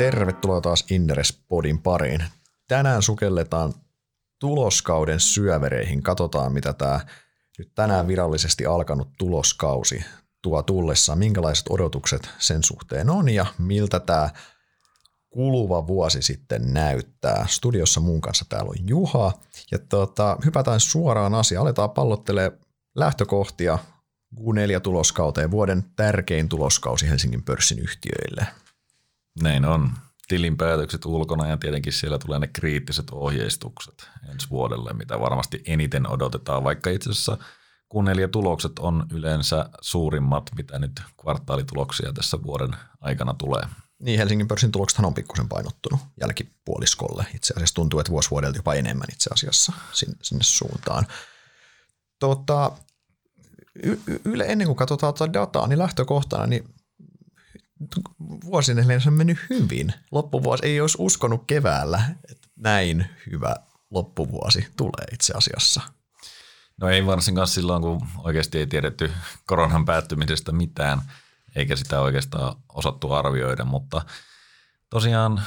[0.00, 2.24] Tervetuloa taas Inneres-podin pariin.
[2.68, 3.74] Tänään sukelletaan
[4.38, 6.02] tuloskauden syövereihin.
[6.02, 7.00] Katsotaan, mitä tämä
[7.58, 10.04] nyt tänään virallisesti alkanut tuloskausi
[10.42, 14.30] tuo tullessaan, minkälaiset odotukset sen suhteen on ja miltä tämä
[15.30, 17.46] kuluva vuosi sitten näyttää.
[17.48, 19.32] Studiossa mun kanssa täällä on Juha
[19.70, 21.62] ja tota, hypätään suoraan asiaan.
[21.62, 22.52] Aletaan pallottelee
[22.96, 23.78] lähtökohtia
[24.36, 28.46] Q4-tuloskauteen, vuoden tärkein tuloskausi Helsingin pörssin yhtiöille.
[29.42, 29.92] Näin on.
[30.28, 36.64] Tilinpäätökset ulkona ja tietenkin siellä tulee ne kriittiset ohjeistukset ensi vuodelle, mitä varmasti eniten odotetaan,
[36.64, 37.38] vaikka itse asiassa
[38.32, 43.62] tulokset on yleensä suurimmat, mitä nyt kvartaalituloksia tässä vuoden aikana tulee.
[43.98, 47.26] Niin, Helsingin pörssin tuloksethan on pikkusen painottunut jälkipuoliskolle.
[47.34, 51.06] Itse asiassa tuntuu, että vuosi vuodelta jopa enemmän itse asiassa sinne, sinne suuntaan.
[52.18, 52.72] Tota,
[54.24, 56.74] yle, ennen kuin katsotaan tuota dataa, niin lähtökohtana niin
[58.44, 58.72] vuosi
[59.06, 59.94] on mennyt hyvin.
[60.10, 63.56] Loppuvuosi ei olisi uskonut keväällä, että näin hyvä
[63.90, 65.80] loppuvuosi tulee itse asiassa.
[66.80, 69.10] No ei varsinkaan silloin, kun oikeasti ei tiedetty
[69.46, 71.02] koronan päättymisestä mitään,
[71.56, 74.02] eikä sitä oikeastaan osattu arvioida, mutta
[74.90, 75.42] tosiaan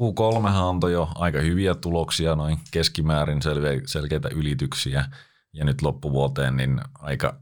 [0.00, 3.40] Q3 antoi jo aika hyviä tuloksia, noin keskimäärin
[3.86, 5.04] selkeitä ylityksiä,
[5.52, 7.40] ja nyt loppuvuoteen niin aika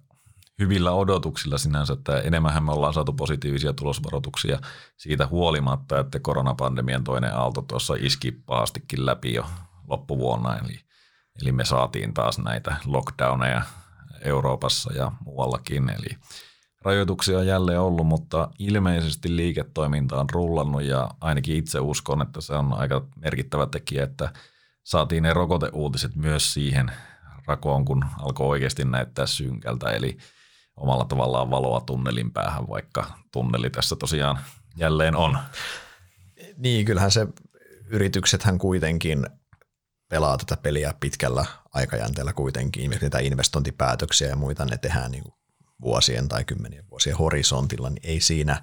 [0.58, 4.58] hyvillä odotuksilla sinänsä, että enemmän me ollaan saatu positiivisia tulosvaroituksia
[4.96, 9.46] siitä huolimatta, että koronapandemian toinen aalto tuossa iski paastikin läpi jo
[9.88, 10.80] loppuvuonna, eli,
[11.42, 13.62] eli me saatiin taas näitä lockdowneja
[14.24, 16.16] Euroopassa ja muuallakin, eli
[16.82, 22.54] rajoituksia on jälleen ollut, mutta ilmeisesti liiketoiminta on rullannut ja ainakin itse uskon, että se
[22.54, 24.32] on aika merkittävä tekijä, että
[24.84, 26.92] saatiin ne rokoteuutiset myös siihen
[27.46, 30.16] rakoon, kun alkoi oikeasti näyttää synkältä, eli
[30.77, 34.38] omalla tavallaan valoa tunnelin päähän, vaikka tunneli tässä tosiaan
[34.77, 35.38] jälleen on.
[36.56, 37.27] Niin, kyllähän se
[37.86, 39.27] yrityksethän kuitenkin
[40.08, 42.91] pelaa tätä peliä pitkällä aikajänteellä kuitenkin.
[43.03, 45.25] Mitä investointipäätöksiä ja muita ne tehdään niin
[45.81, 48.62] vuosien tai kymmenien vuosien horisontilla, niin ei siinä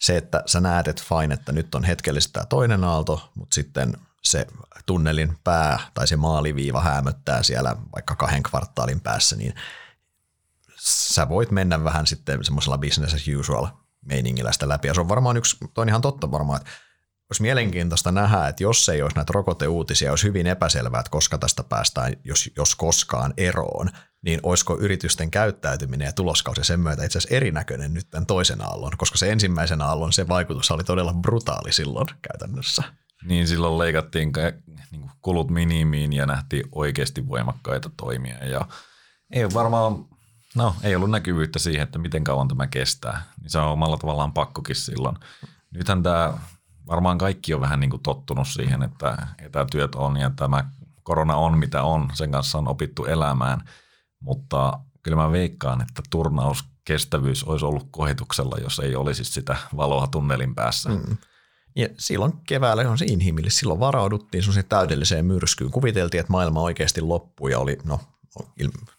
[0.00, 3.96] se, että sä näet, että fine, että nyt on hetkellisesti tämä toinen aalto, mutta sitten
[4.22, 4.46] se
[4.86, 9.54] tunnelin pää tai se maaliviiva hämöttää siellä vaikka kahden kvartaalin päässä, niin
[10.84, 13.66] sä voit mennä vähän sitten semmoisella business as usual
[14.04, 14.88] meiningillä sitä läpi.
[14.88, 16.72] Ja se on varmaan yksi, toi on ihan totta varmaan, että
[17.30, 21.64] olisi mielenkiintoista nähdä, että jos ei olisi näitä rokoteuutisia, olisi hyvin epäselvää, että koska tästä
[21.64, 23.90] päästään, jos, jos koskaan eroon,
[24.22, 28.92] niin olisiko yritysten käyttäytyminen ja tuloskausi sen myötä itse asiassa erinäköinen nyt tämän toisen aallon,
[28.96, 32.82] koska se ensimmäisen aallon se vaikutus oli todella brutaali silloin käytännössä.
[33.24, 34.32] Niin silloin leikattiin
[34.90, 38.68] niin kulut minimiin ja nähtiin oikeasti voimakkaita toimia ja
[39.30, 40.06] ei varmaan
[40.54, 43.22] No, ei ollut näkyvyyttä siihen, että miten kauan tämä kestää.
[43.40, 45.16] Niin se on omalla tavallaan pakkokin silloin.
[45.70, 46.34] Nythän tämä,
[46.86, 50.64] varmaan kaikki on vähän niin kuin tottunut siihen, että etätyöt on ja tämä
[51.02, 52.10] korona on mitä on.
[52.12, 53.68] Sen kanssa on opittu elämään.
[54.20, 60.54] Mutta kyllä mä veikkaan, että turnauskestävyys olisi ollut kohituksella, jos ei olisi sitä valoa tunnelin
[60.54, 60.88] päässä.
[60.88, 61.16] Mm.
[61.76, 63.58] Ja silloin keväällä on se inhimillistä.
[63.58, 65.70] Silloin varauduttiin täydelliseen myrskyyn.
[65.70, 68.00] Kuviteltiin, että maailma oikeasti loppui ja oli, no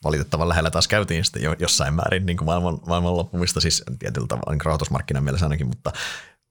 [0.04, 4.28] valitettavan lähellä taas käytiin sitten jo jossain määrin niin kuin maailman, maailman loppumista, siis tietyllä
[4.28, 5.92] tavalla niin rahoitusmarkkinan mielessä ainakin, mutta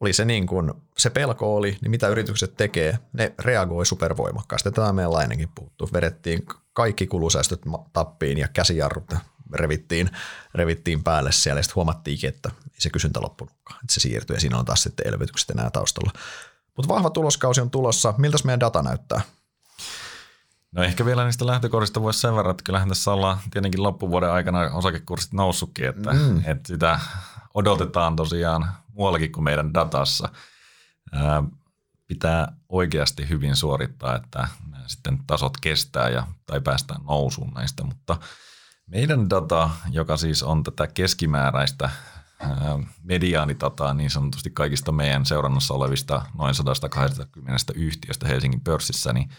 [0.00, 4.70] oli se niin kuin, se pelko oli, niin mitä yritykset tekee, ne reagoi supervoimakkaasti.
[4.70, 5.88] Tämä meidän lainenkin puuttuu.
[5.92, 7.60] Vedettiin kaikki kulusäästöt
[7.92, 9.14] tappiin ja käsijarrut
[9.52, 10.10] revittiin,
[10.54, 13.80] revittiin päälle siellä ja sitten huomattiinkin, että ei se kysyntä loppunutkaan.
[13.80, 16.12] Että se siirtyi ja siinä on taas sitten elvytykset enää taustalla.
[16.76, 18.14] Mutta vahva tuloskausi on tulossa.
[18.18, 19.20] Miltä meidän data näyttää?
[20.74, 24.60] No ehkä vielä niistä lähtökohdista voisi sen verran, että kyllähän tässä ollaan tietenkin loppuvuoden aikana
[24.60, 26.38] osakekurssit noussutkin, että, mm.
[26.38, 27.00] että sitä
[27.54, 30.28] odotetaan tosiaan muuallakin kuin meidän datassa.
[31.12, 31.42] Ää,
[32.06, 38.16] pitää oikeasti hyvin suorittaa, että nämä sitten tasot kestää ja, tai päästään nousuun näistä, mutta
[38.86, 41.90] meidän data, joka siis on tätä keskimääräistä
[43.02, 49.30] mediaanidataa niin sanotusti kaikista meidän seurannassa olevista noin 120 yhtiöstä Helsingin pörssissä, niin–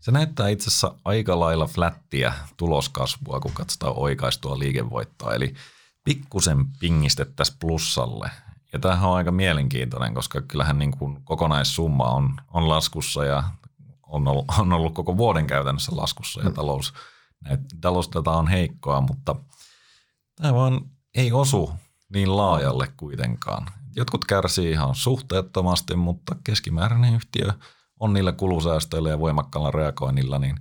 [0.00, 5.34] se näyttää itse asiassa aika lailla flättiä tuloskasvua, kun katsotaan oikaistua liikevoittoa.
[5.34, 5.54] Eli
[6.04, 8.30] pikkusen pingistettäisiin plussalle.
[8.72, 13.44] Ja tämähän on aika mielenkiintoinen, koska kyllähän niin kuin kokonaissumma on, on laskussa ja
[14.02, 16.54] on ollut, on ollut koko vuoden käytännössä laskussa ja mm.
[16.54, 16.94] talous,
[17.80, 19.36] talousdata on heikkoa, mutta
[20.36, 20.80] tämä vaan
[21.14, 21.72] ei osu
[22.14, 23.66] niin laajalle kuitenkaan.
[23.96, 27.52] Jotkut kärsii ihan suhteettomasti, mutta keskimääräinen yhtiö–
[28.00, 30.56] on niillä kulusäästöillä ja voimakkaalla reagoinnilla niin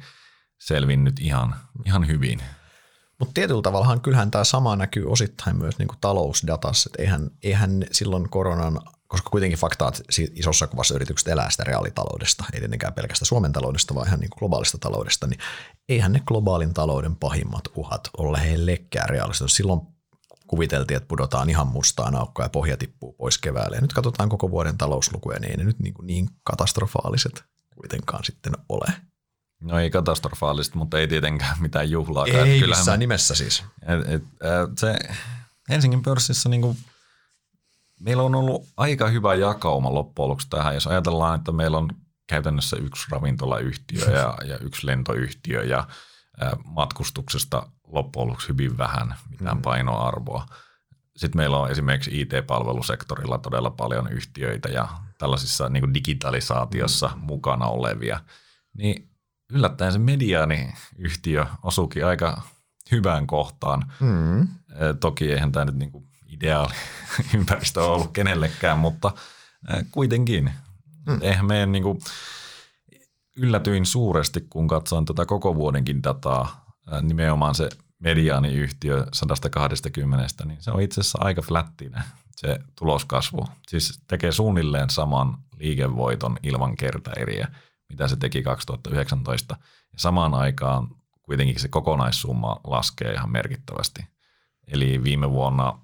[0.60, 1.56] selvinnyt ihan,
[1.86, 2.42] ihan hyvin.
[3.20, 7.86] Mutta tietyllä tavallahan kyllähän tämä sama näkyy osittain myös niin kuin talousdatassa, että eihän, eihän
[7.92, 10.04] silloin koronan koska kuitenkin fakta, että
[10.34, 14.40] isossa kuvassa yritykset elää sitä reaalitaloudesta, ei tietenkään pelkästään Suomen taloudesta, vaan ihan niin kuin
[14.40, 15.40] globaalista taloudesta, niin
[15.90, 19.48] eihän ne globaalin talouden pahimmat uhat ole lähellekään reaalista.
[19.48, 19.82] Silloin
[20.50, 23.78] kuviteltiin, että pudotaan ihan mustaan aukkoon ja pohja tippuu pois keväällä.
[23.78, 27.44] Ja nyt katsotaan koko vuoden talouslukuja, niin ei ne nyt niin, niin katastrofaaliset
[27.76, 28.94] kuitenkaan sitten ole.
[29.62, 32.26] No ei katastrofaalista, mutta ei tietenkään mitään juhlaa.
[32.26, 33.64] Ei missään me, nimessä siis.
[33.82, 34.96] Et, et, et, se
[35.70, 36.78] Helsingin pörssissä niin kuin,
[38.00, 40.74] meillä on ollut aika hyvä jakauma loppujen lopuksi tähän.
[40.74, 41.90] Jos ajatellaan, että meillä on
[42.28, 45.88] käytännössä yksi ravintolayhtiö ja, ja yksi lentoyhtiö ja
[46.42, 49.62] ä, matkustuksesta loppujen lopuksi hyvin vähän mitään mm.
[49.62, 50.46] painoarvoa.
[51.18, 54.88] Sitten meillä on esimerkiksi IT-palvelusektorilla todella paljon yhtiöitä ja
[55.18, 57.22] tällaisissa niin kuin digitalisaatiossa mm.
[57.22, 58.20] mukana olevia.
[58.78, 59.10] Niin
[59.54, 62.42] yllättäen se mediaaniyhtiö osuukin aika
[62.92, 63.92] hyvään kohtaan.
[64.00, 64.48] Mm.
[65.00, 66.74] Toki eihän tämä nyt niin kuin ideaali
[67.36, 69.12] ympäristö ole ollut kenellekään, mutta
[69.92, 70.52] kuitenkin.
[71.08, 71.20] Mm.
[71.22, 72.00] Eihän meidän niin kuin,
[73.38, 76.69] yllätyin suuresti, kun katsoin tätä koko vuodenkin dataa,
[77.02, 77.70] nimenomaan se
[78.00, 82.04] mediaaniyhtiö 120, niin se on itse asiassa aika flättinen
[82.40, 83.48] se tuloskasvu.
[83.68, 87.48] Siis tekee suunnilleen saman liikevoiton ilman kertaeriä,
[87.90, 89.56] mitä se teki 2019.
[89.94, 90.88] Ja samaan aikaan
[91.22, 94.06] kuitenkin se kokonaissumma laskee ihan merkittävästi.
[94.68, 95.80] Eli viime vuonna,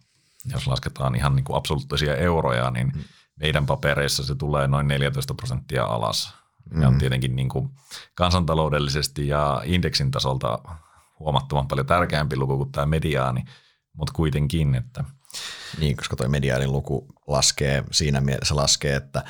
[0.51, 3.03] jos lasketaan ihan niin kuin absoluuttisia euroja, niin mm.
[3.35, 6.33] meidän papereissa se tulee noin 14 prosenttia alas.
[6.71, 6.81] Mm.
[6.81, 7.69] Ja on tietenkin niin kuin
[8.13, 10.59] kansantaloudellisesti ja indeksin tasolta
[11.19, 13.43] huomattavan paljon tärkeämpi luku kuin tämä mediaani,
[13.93, 15.03] mutta kuitenkin, että–
[15.79, 19.23] niin, koska tuo mediaanin luku laskee, siinä mielessä laskee, että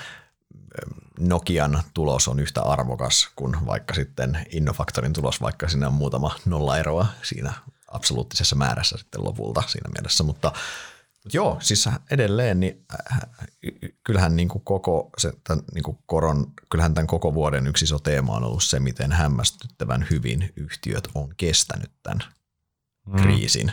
[1.19, 6.77] Nokian tulos on yhtä arvokas kuin vaikka sitten Innofactorin tulos, vaikka siinä on muutama nolla
[6.77, 7.53] eroa siinä
[7.87, 10.51] absoluuttisessa määrässä sitten lopulta siinä mielessä, mutta,
[11.25, 13.19] mutta joo, siis edelleen, niin äh,
[14.03, 17.99] kyllähän niin kuin koko se, tämän, niin kuin koron, kyllähän tämän koko vuoden yksi iso
[17.99, 22.19] teema on ollut se, miten hämmästyttävän hyvin yhtiöt on kestänyt tämän
[23.07, 23.15] mm.
[23.15, 23.71] kriisin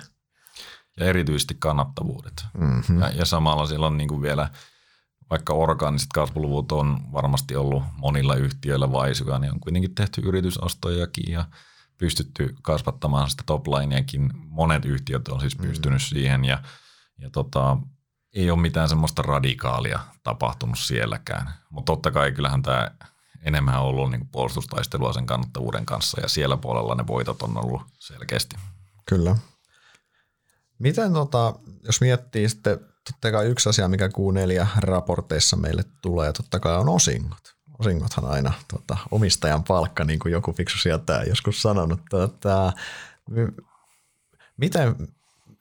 [1.00, 2.44] ja erityisesti kannattavuudet.
[2.58, 3.00] Mm-hmm.
[3.00, 4.50] Ja, ja samalla siellä on niin kuin vielä,
[5.30, 11.44] vaikka orgaaniset kasvuluvut on varmasti ollut monilla yhtiöillä vaisuja, niin on kuitenkin tehty yritysostojakin ja
[11.98, 14.30] pystytty kasvattamaan sitä toplineakin.
[14.34, 16.04] Monet yhtiöt on siis pystynyt mm.
[16.04, 16.62] siihen ja,
[17.22, 17.76] ja tota,
[18.34, 21.54] ei ole mitään semmoista radikaalia tapahtunut sielläkään.
[21.70, 22.90] Mutta totta kai kyllähän tämä
[23.42, 27.82] enemmän on ollut niin puolustustaistelua sen kannattavuuden kanssa ja siellä puolella ne voitot on ollut
[27.98, 28.56] selkeästi.
[29.06, 29.36] Kyllä.
[30.78, 32.78] Miten tota, jos miettii sitten,
[33.10, 37.54] totta kai yksi asia, mikä Q4-raporteissa meille tulee, totta kai on osingot.
[37.78, 42.00] Osingothan aina tota, omistajan palkka, niin kuin joku fiksu sieltä joskus sanonut.
[42.10, 42.72] Tota,
[44.56, 44.96] miten,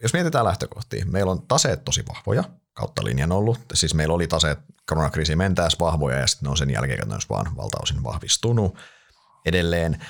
[0.02, 2.44] jos mietitään lähtökohtia, meillä on taseet tosi vahvoja,
[2.74, 3.60] kautta linjan ollut.
[3.74, 4.60] Siis meillä oli taseet
[4.90, 8.78] koronakriisiin mentäessä vahvoja ja sitten ne on sen jälkeen vaan valtaosin vahvistunut.
[9.46, 10.06] Edelleen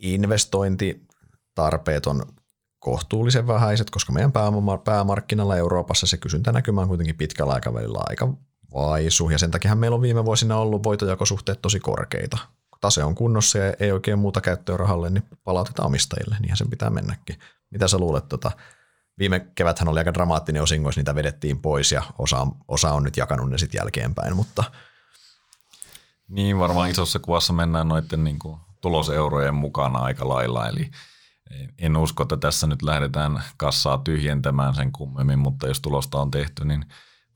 [0.00, 2.22] investointitarpeet on
[2.78, 4.32] kohtuullisen vähäiset, koska meidän
[4.84, 6.18] päämarkkinalla Euroopassa se
[6.52, 8.28] näkymä on kuitenkin pitkällä aikavälillä aika
[8.74, 12.38] vaisu, ja sen takia meillä on viime vuosina ollut voitojakosuhteet tosi korkeita.
[12.70, 16.70] Kun tase on kunnossa ja ei oikein muuta käyttöä rahalle, niin palautetaan omistajille, niinhän sen
[16.70, 17.38] pitää mennäkin.
[17.70, 18.50] Mitä sä luulet, tota,
[19.18, 23.50] viime keväthän oli aika dramaattinen osingoissa, niitä vedettiin pois ja osa, osa on nyt jakanut
[23.50, 24.64] ne sitten jälkeenpäin, mutta
[26.28, 30.90] niin, varmaan isossa kuvassa mennään noiden niin kuin tuloseurojen mukana aika lailla, eli
[31.78, 36.64] en usko, että tässä nyt lähdetään kassaa tyhjentämään sen kummemmin, mutta jos tulosta on tehty,
[36.64, 36.84] niin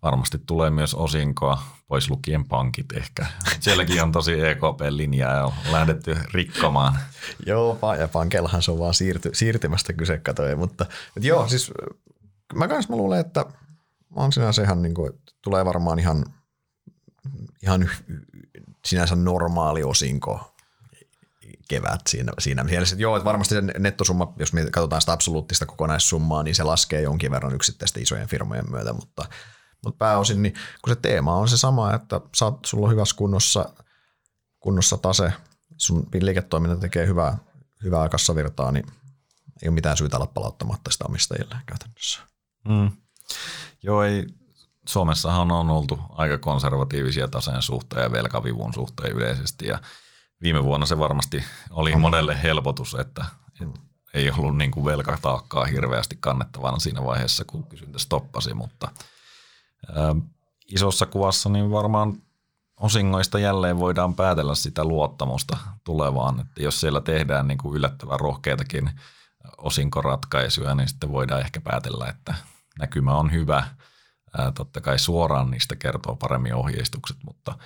[0.03, 3.27] varmasti tulee myös osinkoa, pois lukien pankit ehkä.
[3.61, 6.99] Sielläkin on tosi EKP-linjaa ja on lähdetty rikkomaan.
[7.47, 11.73] joo, ja pankellahan se on vaan siirty, siirtymästä kyse katoja, mutta, mutta joo, siis
[12.55, 13.47] mä kanssa mä luulen, että
[14.17, 16.25] on sinänsä ihan niin kuin, tulee varmaan ihan,
[17.63, 17.91] ihan
[18.85, 20.55] sinänsä normaali osinko
[21.69, 22.95] kevät siinä, siinä mielessä.
[22.95, 27.01] Että joo, että varmasti se nettosumma, jos me katsotaan sitä absoluuttista kokonaissummaa, niin se laskee
[27.03, 29.25] jonkin verran yksittäisten isojen firmojen myötä, mutta,
[29.85, 33.69] mutta pääosin, niin kun se teema on se sama, että saat, sulla on hyvässä kunnossa,
[34.61, 35.33] kunnossa tase,
[35.77, 37.39] sun liiketoiminta tekee hyvää,
[37.83, 38.87] hyvää kassavirtaa, niin
[39.63, 42.21] ei ole mitään syytä olla palauttamatta sitä omistajille käytännössä.
[42.69, 42.91] Mm.
[43.83, 44.27] Joo, ei,
[44.89, 49.79] Suomessahan on oltu aika konservatiivisia taseen suhteen ja velkavivun suhteen yleisesti ja
[50.43, 53.25] viime vuonna se varmasti oli monelle helpotus, että,
[53.63, 53.81] että
[54.15, 58.89] ei ollut niin kuin velkataakkaa hirveästi kannettavana siinä vaiheessa, kun kysyntä stoppasi, mutta
[60.69, 62.23] isossa kuvassa niin varmaan
[62.81, 68.91] osingoista jälleen voidaan päätellä sitä luottamusta tulevaan, että jos siellä tehdään niin kuin yllättävän rohkeitakin
[69.59, 72.35] osinkoratkaisuja, niin sitten voidaan ehkä päätellä, että
[72.79, 73.65] näkymä on hyvä.
[74.55, 77.59] totta kai suoraan niistä kertoo paremmin ohjeistukset, mutta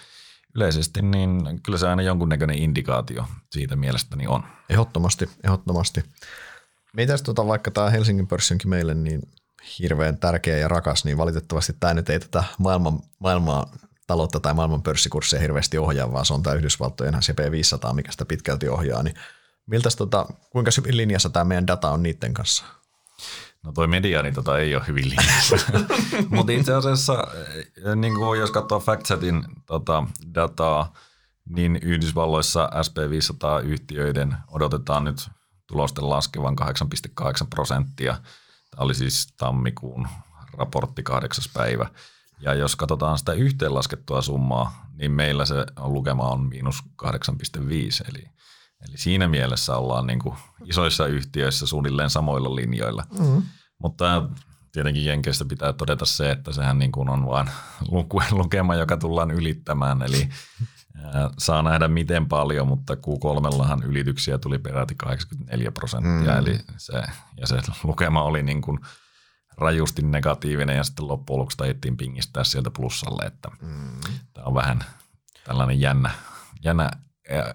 [0.54, 4.44] yleisesti niin kyllä se aina jonkunnäköinen indikaatio siitä mielestäni on.
[4.68, 6.04] Ehdottomasti, ehdottomasti.
[6.96, 9.22] Mitäs tota, vaikka tämä Helsingin pörssi onkin meille niin
[9.78, 13.72] hirveän tärkeä ja rakas, niin valitettavasti tämä nyt ei tätä maailman, maailmaa
[14.06, 18.68] taloutta tai maailman pörssikursseja hirveästi ohjaa, vaan se on tämä Yhdysvaltojen CP500, mikä sitä pitkälti
[18.68, 19.02] ohjaa.
[19.02, 19.16] Niin
[19.66, 22.64] miltä tota, kuinka hyvin linjassa tämä meidän data on niiden kanssa?
[23.62, 25.56] No toi mediaani tota ei ole hyvin linjassa.
[26.36, 27.26] Mutta itse asiassa,
[27.84, 30.04] eh, niin kuin jos katsoo FactSetin tota,
[30.34, 30.92] dataa,
[31.48, 35.30] niin Yhdysvalloissa SP500-yhtiöiden odotetaan nyt
[35.66, 38.16] tulosten laskevan 8,8 prosenttia.
[38.74, 40.08] Tämä oli siis tammikuun
[40.58, 41.86] raportti kahdeksas päivä.
[42.40, 47.08] Ja jos katsotaan sitä yhteenlaskettua summaa, niin meillä se lukema on miinus 8,5,
[48.08, 48.28] eli,
[48.88, 53.04] eli siinä mielessä ollaan niin kuin isoissa yhtiöissä suunnilleen samoilla linjoilla.
[53.18, 53.42] Mm-hmm.
[53.78, 54.28] Mutta
[54.72, 57.50] tietenkin Jenkeistä pitää todeta se, että sehän niin kuin on vain
[58.30, 60.28] lukema, joka tullaan ylittämään, eli
[61.38, 66.38] saa nähdä miten paljon, mutta Q3 ylityksiä tuli peräti 84 prosenttia, mm.
[66.38, 67.02] eli se,
[67.36, 68.80] ja se lukema oli niin kuin–
[69.58, 74.00] rajusti negatiivinen ja sitten loppujen lopuksi taidettiin pingistää sieltä plussalle, että mm.
[74.32, 74.84] tämä on vähän
[75.44, 76.10] tällainen jännä,
[76.64, 76.90] jännä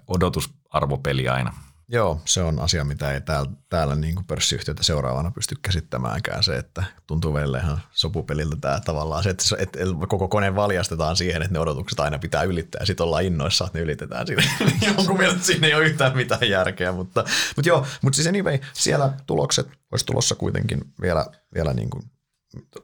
[0.07, 1.53] odotusarvopeli aina.
[1.91, 6.57] Joo, se on asia, mitä ei täällä, täällä niin kuin pörssiyhtiötä seuraavana pysty käsittämäänkään se,
[6.57, 11.53] että tuntuu meille ihan sopupeliltä tämä tavallaan se, että, että koko kone valjastetaan siihen, että
[11.53, 14.43] ne odotukset aina pitää ylittää ja sitten ollaan innoissa, että ne ylitetään siinä.
[14.97, 17.23] Jonkun mielestä siinä ei ole yhtään mitään järkeä, mutta,
[17.55, 22.03] mutta joo, mutta siis anyway, siellä tulokset olisi tulossa kuitenkin vielä, vielä niin kuin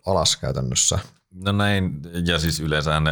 [0.05, 0.99] alas käytännössä.
[1.31, 3.11] No näin, ja siis yleensä ne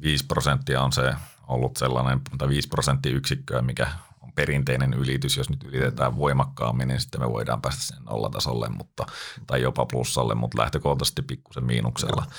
[0.00, 1.14] 5 prosenttia on se
[1.48, 3.88] ollut sellainen, tai 5 prosenttia yksikköä, mikä
[4.34, 9.06] perinteinen ylitys, jos nyt ylitetään voimakkaammin, niin sitten me voidaan päästä sen nollatasolle mutta,
[9.46, 12.22] tai jopa plussalle, mutta lähtökohtaisesti pikkusen miinuksella.
[12.26, 12.32] Joo.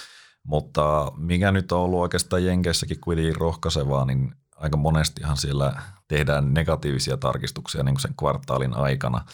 [0.44, 7.18] Mutta mikä nyt on ollut oikeastaan Jenkeissäkin kuitenkin rohkaisevaa, niin aika monestihan siellä tehdään negatiivisia
[7.18, 9.26] tarkistuksia niin kuin sen kvartaalin aikana.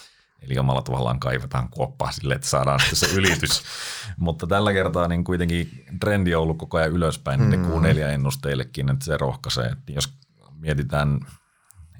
[0.42, 3.62] Eli omalla tavallaan kaivetaan kuoppaa sille, että saadaan sitten se ylitys.
[4.16, 7.52] Mutta tällä kertaa niin kuitenkin trendi on ollut koko ajan ylöspäin mm.
[7.52, 9.66] Q4-ennusteillekin, että se rohkaisee.
[9.66, 10.12] Että jos
[10.58, 11.20] mietitään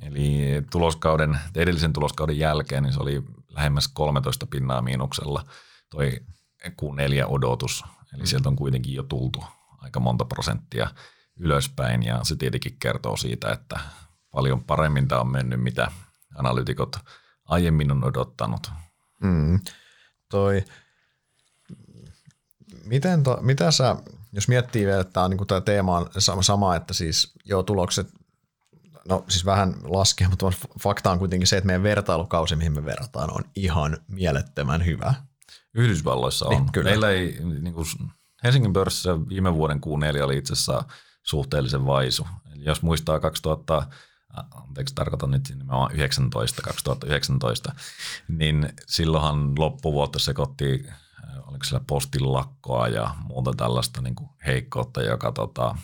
[0.03, 5.47] Eli tuloskauden, edellisen tuloskauden jälkeen niin se oli lähemmäs 13 pinnaa miinuksella
[5.91, 6.21] toi
[6.67, 7.85] Q4-odotus.
[8.15, 8.27] Eli mm.
[8.27, 9.45] sieltä on kuitenkin jo tultu
[9.79, 10.91] aika monta prosenttia
[11.37, 13.81] ylöspäin ja se tietenkin kertoo siitä, että
[14.31, 15.93] paljon paremmin tämä on mennyt, mitä
[16.35, 16.97] analytikot
[17.45, 18.71] aiemmin on odottanut.
[19.21, 19.61] Mm.
[20.29, 20.65] Toi,
[22.85, 23.97] miten to, mitä sä,
[24.33, 25.99] jos miettii vielä, että tämä, niin tämä teema
[26.35, 28.09] on sama, että siis joo, tulokset
[29.09, 33.31] no siis vähän laskea, mutta fakta on kuitenkin se, että meidän vertailukausi, mihin me verrataan,
[33.33, 35.15] on ihan mielettömän hyvä.
[35.75, 36.51] Yhdysvalloissa on.
[36.51, 36.91] Niin, kyllä.
[36.91, 37.87] Meillä ei, niin kuin
[38.45, 40.85] Helsingin pörssissä viime vuoden Q4 oli itse asiassa
[41.23, 42.27] suhteellisen vaisu.
[42.55, 43.87] Eli jos muistaa 2000,
[44.55, 47.75] anteeksi tarkoitan nyt nimenomaan 19, 2019,
[48.29, 50.87] niin silloinhan loppuvuotta sekoitti,
[51.47, 55.77] oliko siellä postin lakkoa ja muuta tällaista niin kuin heikkoutta, joka tota,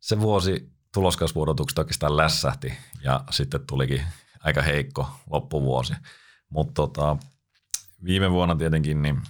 [0.00, 2.72] se vuosi tuloskasvuodotukset oikeastaan lässähti
[3.04, 4.02] ja sitten tulikin
[4.40, 5.94] aika heikko loppuvuosi.
[6.48, 7.16] Mutta tota,
[8.04, 9.22] viime vuonna tietenkin niin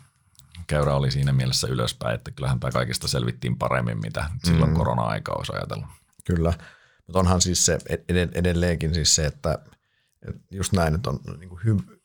[0.67, 4.77] käyrä oli siinä mielessä ylöspäin, että kyllähän tämä kaikista selvittiin paremmin, mitä silloin mm.
[4.77, 5.87] korona-aika olisi ajatellut.
[6.25, 6.53] Kyllä,
[7.07, 7.79] mutta onhan siis se
[8.35, 9.59] edelleenkin siis se, että
[10.51, 12.03] just näin, että on niin kuin hy-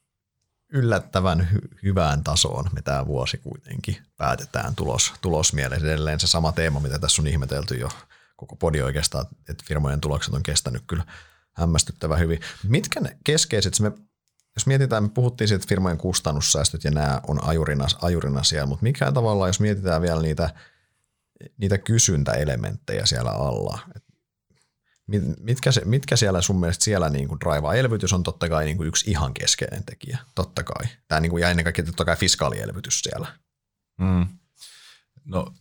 [0.70, 5.88] yllättävän hy- hyvään tasoon me tämä vuosi kuitenkin päätetään tulos, tulosmielessä.
[5.88, 7.90] Edelleen se sama teema, mitä tässä on ihmetelty jo
[8.38, 11.06] koko podi oikeastaan, että firmojen tulokset on kestänyt kyllä
[11.54, 12.40] hämmästyttävän hyvin.
[12.64, 13.92] Mitkä ne keskeiset, me,
[14.56, 18.84] jos mietitään, me puhuttiin siitä, että firmojen kustannussäästöt ja nämä on ajurina, ajurina siellä, mutta
[18.84, 20.50] mikä tavalla, jos mietitään vielä niitä,
[21.58, 23.80] niitä kysyntäelementtejä siellä alla,
[25.40, 27.76] mitkä, se, mitkä siellä sun mielestä siellä niin kuin draivaa?
[27.76, 30.86] Elvytys on totta kai niin kuin yksi ihan keskeinen tekijä, totta kai.
[31.08, 33.28] Tämä niin kuin, ja ennen kaikkea totta kai fiskaalielvytys siellä.
[33.98, 34.28] Mm.
[35.26, 35.54] No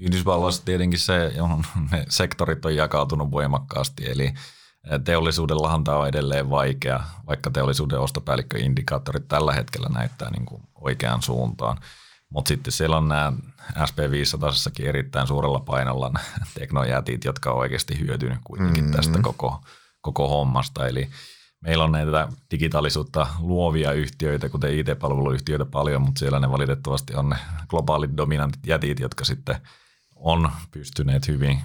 [0.00, 4.34] Yhdysvalloissa tietenkin se, johon ne sektorit on jakautunut voimakkaasti, eli
[5.04, 11.78] teollisuudellahan tämä on edelleen vaikea, vaikka teollisuuden ostopäällikköindikaattorit tällä hetkellä näyttää niin kuin oikeaan suuntaan.
[12.30, 13.32] Mutta sitten siellä on nämä
[13.78, 16.12] SP500 erittäin suurella painolla
[16.54, 18.96] teknojätit, jotka on oikeasti hyötynyt kuitenkin mm-hmm.
[18.96, 19.60] tästä koko,
[20.00, 20.86] koko hommasta.
[20.86, 21.08] Eli
[21.60, 27.36] meillä on näitä digitaalisuutta luovia yhtiöitä, kuten IT-palveluyhtiöitä paljon, mutta siellä ne valitettavasti on ne
[27.68, 29.56] globaalit dominantit jätit, jotka sitten–
[30.20, 31.60] on pystyneet hyvin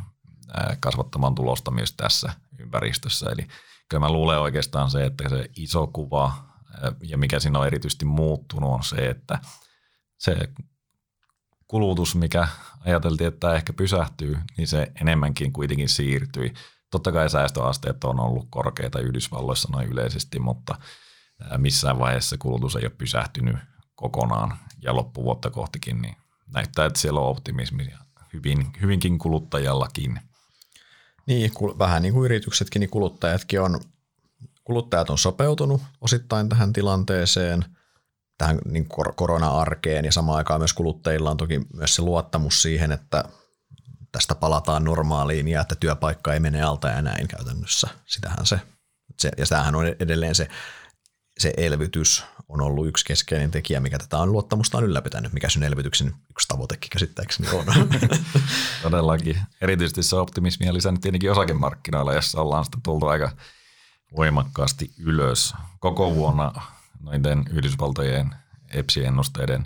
[0.79, 3.29] kasvattamaan tulosta myös tässä ympäristössä.
[3.29, 3.47] Eli
[3.89, 6.33] kyllä mä luulen oikeastaan se, että se iso kuva
[7.03, 9.39] ja mikä siinä on erityisesti muuttunut on se, että
[10.17, 10.49] se
[11.67, 12.47] kulutus, mikä
[12.85, 16.53] ajateltiin, että ehkä pysähtyy, niin se enemmänkin kuitenkin siirtyi.
[16.91, 20.75] Totta kai säästöasteet on ollut korkeita Yhdysvalloissa noin yleisesti, mutta
[21.57, 23.57] missään vaiheessa kulutus ei ole pysähtynyt
[23.95, 26.15] kokonaan ja loppuvuotta kohtikin, niin
[26.53, 27.97] näyttää, että siellä on optimismia
[28.35, 30.19] hyvin, hyvinkin kuluttajallakin.
[31.27, 33.79] Niin, vähän niin kuin yrityksetkin, niin kuluttajatkin on,
[34.63, 37.65] kuluttajat on sopeutunut osittain tähän tilanteeseen,
[38.37, 43.23] tähän niin korona-arkeen ja samaan aikaan myös kuluttajilla on toki myös se luottamus siihen, että
[44.11, 47.87] tästä palataan normaaliin ja että työpaikka ei mene alta ja näin käytännössä.
[48.05, 48.59] Sitähän se,
[49.19, 50.47] se ja tämähän on edelleen se,
[51.39, 55.63] se elvytys on ollut yksi keskeinen tekijä, mikä tätä on luottamusta on ylläpitänyt, mikä sen
[55.63, 57.65] elvytyksen yksi tavoitekin käsittääkseni on.
[58.83, 59.39] Todellakin.
[59.61, 63.31] Erityisesti se optimismia lisännyt tietenkin osakemarkkinoilla, jossa ollaan sitten tultu aika
[64.17, 65.53] voimakkaasti ylös.
[65.79, 66.51] Koko vuonna
[66.99, 68.35] noiden Yhdysvaltojen
[68.69, 69.65] EPSI-ennusteiden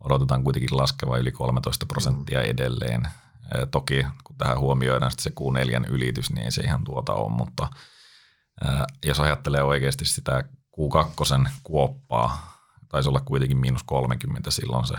[0.00, 3.02] odotetaan kuitenkin laskeva yli 13 prosenttia edelleen.
[3.70, 7.68] Toki kun tähän huomioidaan se Q4 ylitys, niin ei se ihan tuota ole, mutta
[9.04, 10.44] jos ajattelee oikeasti sitä
[10.76, 14.94] Q2 kuoppaa, taisi olla kuitenkin miinus 30 silloin se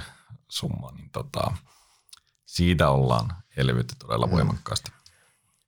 [0.50, 1.54] summa, niin tota,
[2.46, 4.32] siitä ollaan elvytty todella mm.
[4.32, 4.92] voimakkaasti.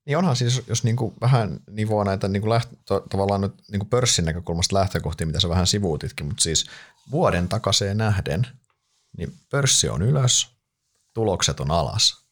[0.05, 4.25] Niin onhan siis, jos niinku vähän nivoo näitä niinku läht, to, tavallaan nyt niinku pörssin
[4.25, 6.65] näkökulmasta lähtökohtia, mitä sä vähän sivuutitkin, mutta siis
[7.11, 8.47] vuoden takaisin nähden,
[9.17, 10.49] niin pörssi on ylös,
[11.13, 12.25] tulokset on alas.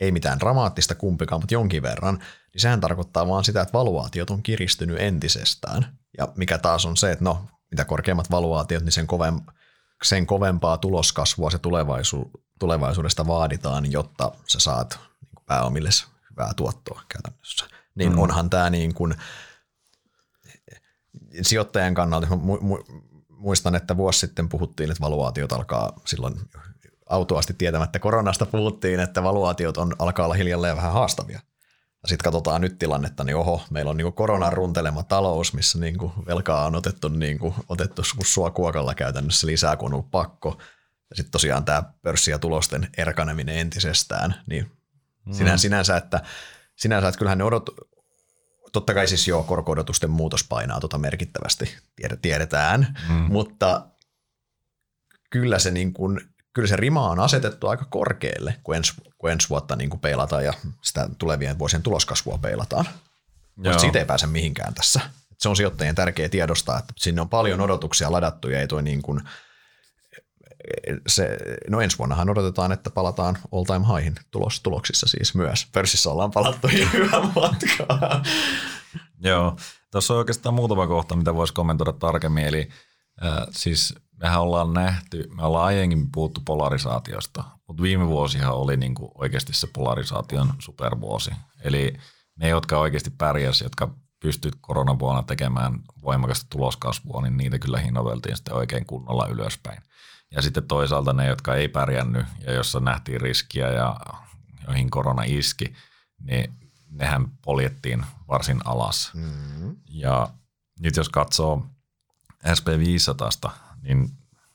[0.00, 2.14] Ei mitään dramaattista kumpikaan, mutta jonkin verran.
[2.52, 5.98] Niin sehän tarkoittaa vaan sitä, että valuaatiot on kiristynyt entisestään.
[6.18, 9.40] Ja mikä taas on se, että no, mitä korkeammat valuaatiot, niin sen, kovem,
[10.02, 15.90] sen kovempaa tuloskasvua se tulevaisu, tulevaisuudesta vaaditaan, jotta sä saat niin pääomille
[16.30, 17.66] hyvää tuottoa käytännössä.
[17.94, 18.18] Niin mm.
[18.18, 19.14] onhan tämä niin kuin,
[21.42, 22.26] sijoittajan kannalta,
[23.28, 26.34] muistan, että vuosi sitten puhuttiin, että valuaatiot alkaa silloin
[27.08, 31.40] autuasti tietämättä koronasta puhuttiin, että valuaatiot on, alkaa olla hiljalleen vähän haastavia.
[32.02, 36.12] Ja sitten katsotaan nyt tilannetta, niin oho, meillä on niinku koronan runtelema talous, missä niinku
[36.26, 40.58] velkaa on otettu, niinku, otettu sua kuokalla käytännössä lisää, kun on ollut pakko.
[41.10, 44.70] Ja sitten tosiaan tämä pörssi- ja tulosten erkaneminen entisestään, niin
[45.26, 45.32] mm.
[45.32, 46.20] sinä, sinänsä, että,
[46.76, 47.70] sinänsä, että kyllähän ne odot,
[48.72, 51.76] totta kai siis joo, korko-odotusten muutos painaa tota merkittävästi,
[52.22, 53.14] tiedetään, mm.
[53.14, 53.86] mutta
[55.30, 56.20] kyllä se niin kuin
[56.52, 60.44] kyllä se rima on asetettu aika korkealle, kun ensi, kun ensi vuotta niin kuin peilataan
[60.44, 62.84] ja sitä tulevien vuosien tuloskasvua peilataan.
[63.56, 65.00] Mutta siitä ei pääse mihinkään tässä.
[65.38, 69.02] Se on sijoittajien tärkeä tiedostaa, että sinne on paljon odotuksia ladattu ja ei toi niin
[69.02, 69.20] kuin,
[71.06, 71.38] se,
[71.70, 75.66] no ensi vuonnahan odotetaan, että palataan all time highhin tulos, tuloksissa siis myös.
[75.72, 78.22] Pörssissä ollaan palattu jo hyvän matkaa.
[79.20, 79.56] Joo,
[79.90, 82.46] tuossa on oikeastaan muutama kohta, mitä voisi kommentoida tarkemmin.
[82.46, 82.68] Eli
[83.24, 88.94] äh, siis mehän ollaan nähty, me ollaan aiemmin puhuttu polarisaatiosta, mutta viime vuosihan oli niin
[88.94, 91.30] kuin oikeasti se polarisaation supervuosi.
[91.64, 91.94] Eli
[92.36, 98.54] ne, jotka oikeasti pärjäsivät, jotka pystyivät koronavuonna tekemään voimakasta tuloskasvua, niin niitä kyllä hinnoiteltiin sitten
[98.54, 99.82] oikein kunnolla ylöspäin.
[100.30, 103.96] Ja sitten toisaalta ne, jotka ei pärjännyt ja jossa nähtiin riskiä ja
[104.66, 105.74] joihin korona iski,
[106.20, 106.54] niin
[106.90, 109.10] nehän poljettiin varsin alas.
[109.14, 109.76] Mm-hmm.
[109.88, 110.28] Ja
[110.80, 111.66] nyt jos katsoo
[112.46, 113.50] SP500,
[113.82, 114.08] niin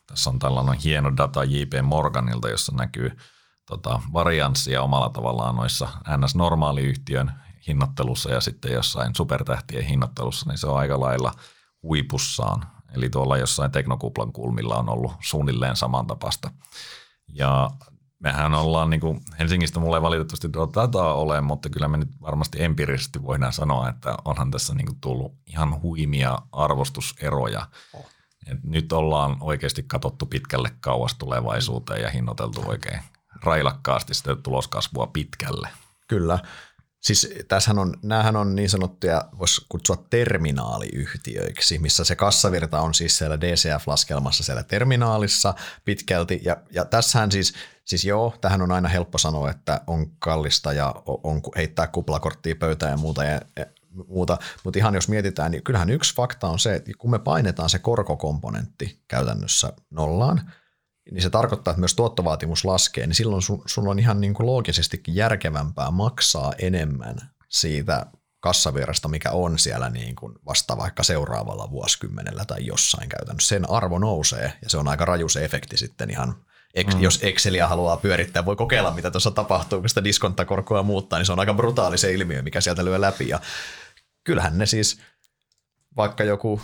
[0.06, 3.16] tässä on tällainen hieno data JP Morganilta, jossa näkyy
[3.66, 7.32] tota, varianssia omalla tavallaan noissa NS-normaaliyhtiön
[7.66, 11.32] hinnoittelussa ja sitten jossain supertähtien hinnoittelussa, niin se on aika lailla
[11.82, 12.66] huipussaan.
[12.94, 16.50] Eli tuolla jossain teknokuplan kulmilla on ollut suunnilleen samantapasta.
[17.28, 17.70] Ja
[18.18, 22.20] mehän ollaan, niin kuin, Helsingistä mulle ei valitettavasti tuota dataa ole, mutta kyllä me nyt
[22.20, 27.66] varmasti empiirisesti voidaan sanoa, että onhan tässä niin kuin tullut ihan huimia arvostuseroja.
[27.92, 28.06] Oh.
[28.52, 33.00] Et nyt ollaan oikeasti katsottu pitkälle kauas tulevaisuuteen ja hinnoiteltu oikein
[33.44, 35.68] railakkaasti sitä tuloskasvua pitkälle.
[36.08, 36.38] Kyllä.
[37.00, 43.18] Siis tässähän on, näähän on niin sanottuja, voisi kutsua terminaaliyhtiöiksi, missä se kassavirta on siis
[43.18, 46.40] siellä DCF-laskelmassa siellä terminaalissa pitkälti.
[46.44, 50.94] Ja, ja tässähän siis, siis joo, tähän on aina helppo sanoa, että on kallista ja
[51.06, 53.24] on heittää kuplakorttia pöytään ja muuta.
[53.24, 53.40] Ja,
[54.08, 57.70] muuta, mutta ihan jos mietitään, niin kyllähän yksi fakta on se, että kun me painetaan
[57.70, 60.52] se korkokomponentti käytännössä nollaan,
[61.10, 64.46] niin se tarkoittaa, että myös tuottovaatimus laskee, niin silloin sun, sun on ihan niin kuin
[64.46, 67.16] loogisestikin järkevämpää maksaa enemmän
[67.48, 68.06] siitä
[68.40, 73.48] kassavirrasta, mikä on siellä niin kuin vasta vaikka seuraavalla vuosikymmenellä tai jossain käytännössä.
[73.48, 76.34] Sen arvo nousee ja se on aika raju se efekti sitten ihan
[76.94, 77.00] mm.
[77.00, 81.32] jos Excelia haluaa pyörittää, voi kokeilla, mitä tuossa tapahtuu, kun sitä diskonttakorkoa muuttaa, niin se
[81.32, 83.28] on aika brutaali se ilmiö, mikä sieltä lyö läpi.
[83.28, 83.40] Ja
[84.28, 85.00] kyllähän ne siis,
[85.96, 86.60] vaikka joku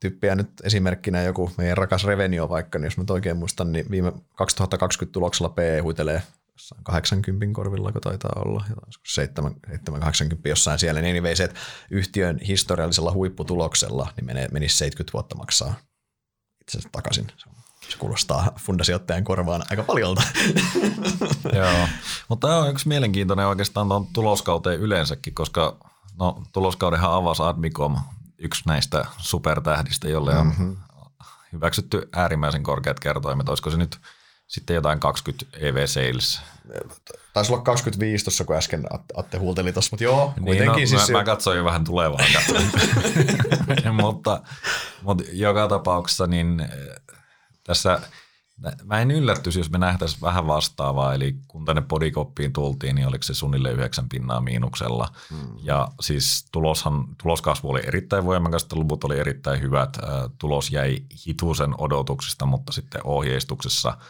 [0.00, 4.12] tyyppiä nyt esimerkkinä joku meidän rakas Revenio vaikka, niin jos mä oikein muistan, niin viime
[4.34, 11.36] 2020 tuloksella PE huitelee jossain 80 korvilla, kun taitaa olla, 7-80 jossain siellä, niin anyway,
[11.36, 15.74] se, että yhtiön historiallisella huipputuloksella niin menee, menisi 70 vuotta maksaa
[16.60, 17.26] itsensä takaisin.
[17.88, 20.22] Se kuulostaa fundasijoittajan korvaan aika paljolta.
[21.58, 21.88] Joo,
[22.28, 25.78] mutta tämä on yksi mielenkiintoinen oikeastaan tuon tuloskauteen yleensäkin, koska
[26.18, 27.96] no, tuloskaudenhan avasi Admicom,
[28.38, 30.76] yksi näistä supertähdistä, jolle on mm-hmm.
[31.52, 33.48] hyväksytty äärimmäisen korkeat kertoimet.
[33.48, 34.00] Olisiko se nyt
[34.46, 36.40] sitten jotain 20 EV Sales.
[37.32, 40.74] Taisi olla 25 tuossa, kun äsken Atte huulteli tuossa, mutta joo, niin, kuitenkin.
[40.74, 42.20] Niin, no, siis mä, mä katsoin jo vähän tulevaa.
[44.02, 44.40] mutta,
[45.02, 46.68] mutta joka tapauksessa niin eh,
[47.64, 48.00] tässä
[48.84, 53.22] Mä en yllättyisi, jos me nähtäisiin vähän vastaavaa, eli kun tänne podikoppiin tultiin, niin oliko
[53.22, 55.08] se suunnilleen 9 pinnaa miinuksella.
[55.30, 55.48] Hmm.
[55.62, 59.98] Ja siis tuloshan, tuloskasvu oli erittäin voimakasta, luvut oli erittäin hyvät,
[60.38, 63.96] tulos jäi hitusen odotuksista, mutta sitten ohjeistuksessa–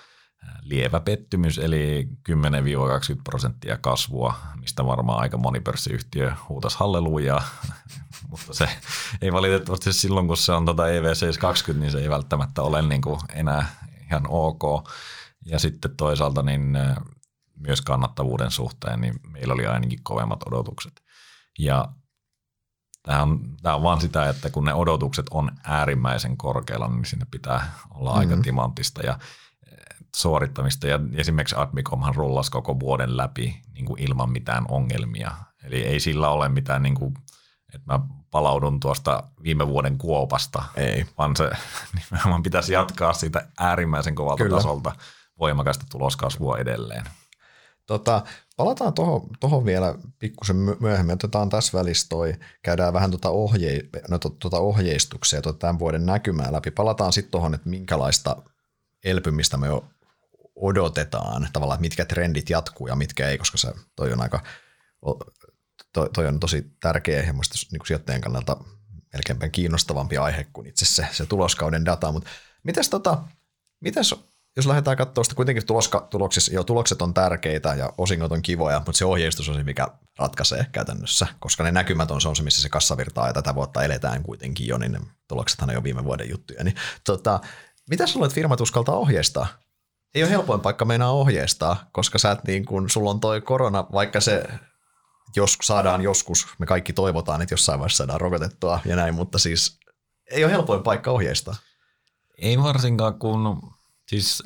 [0.63, 2.33] lievä pettymys, eli 10-20
[3.25, 7.43] prosenttia kasvua, mistä varmaan aika moni pörssiyhtiö huutas hallelujaa,
[8.31, 8.69] mutta se
[9.23, 13.21] ei valitettavasti silloin, kun se on tuota EV720, niin se ei välttämättä ole niin kuin
[13.33, 13.67] enää
[14.11, 14.91] ihan ok.
[15.45, 16.79] Ja sitten toisaalta niin
[17.57, 21.03] myös kannattavuuden suhteen, niin meillä oli ainakin kovemmat odotukset.
[21.59, 21.89] Ja
[23.03, 27.27] Tämä on, tämä on vaan sitä, että kun ne odotukset on äärimmäisen korkealla, niin sinne
[27.31, 28.33] pitää olla mm-hmm.
[28.33, 29.03] aika timantista.
[29.03, 29.19] Ja
[30.17, 35.31] suorittamista ja esimerkiksi Admicomhan rullasi koko vuoden läpi niin kuin ilman mitään ongelmia.
[35.65, 37.15] Eli ei sillä ole mitään, niin kuin,
[37.75, 38.01] että mä
[38.31, 41.07] palaudun tuosta viime vuoden kuopasta, ei.
[41.19, 41.51] vaan se
[42.11, 44.57] nimenomaan pitäisi jatkaa siitä äärimmäisen kovalta Kyllä.
[44.57, 44.93] tasolta
[45.39, 47.05] voimakasta tuloskasvua edelleen.
[47.87, 48.23] Tota,
[48.57, 51.15] palataan tuohon toho vielä pikkusen myöhemmin.
[51.15, 56.53] Otetaan tässä välissä toi, käydään vähän tuota, ohje, no, tuota ohjeistuksia, tuota tämän vuoden näkymää
[56.53, 56.71] läpi.
[56.71, 58.37] Palataan sitten tuohon, että minkälaista
[59.05, 59.67] elpymistä me
[60.57, 64.41] odotetaan, tavallaan, että mitkä trendit jatkuu ja mitkä ei, koska se toi on aika,
[65.93, 68.57] toi, toi on tosi tärkeä ja muista niin sijoittajien kannalta
[69.13, 72.31] melkeinpä kiinnostavampi aihe kuin itse se, se tuloskauden data, mutta
[72.63, 73.19] mitäs, tota,
[73.81, 74.15] mitäs
[74.57, 78.83] jos lähdetään katsoa sitä kuitenkin tuloska, tuloksissa, jo tulokset on tärkeitä ja osingot on kivoja,
[78.87, 82.43] mutta se ohjeistus on se, mikä ratkaisee käytännössä, koska ne näkymät on se, on se
[82.43, 86.05] missä se kassavirtaa ja tätä vuotta eletään kuitenkin jo, niin ne tuloksethan on jo viime
[86.05, 86.65] vuoden juttuja.
[86.65, 87.41] Niin, tota,
[87.91, 89.47] mitä sä luulet, firmat uskaltaa ohjeistaa
[90.15, 93.87] ei ole helpoin paikka meinaa ohjeistaa, koska sä et niin kun, sulla on toi korona,
[93.93, 94.45] vaikka se
[95.37, 99.79] jos saadaan joskus, me kaikki toivotaan, että jossain vaiheessa saadaan rokotettua ja näin, mutta siis
[100.31, 101.57] ei ole helpoin paikka ohjeistaa.
[102.39, 103.63] Ei varsinkaan, kun
[104.09, 104.43] siis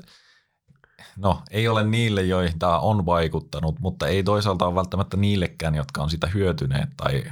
[1.16, 6.03] no ei ole niille, joihin tämä on vaikuttanut, mutta ei toisaalta ole välttämättä niillekään, jotka
[6.03, 7.25] on sitä hyötyneet tai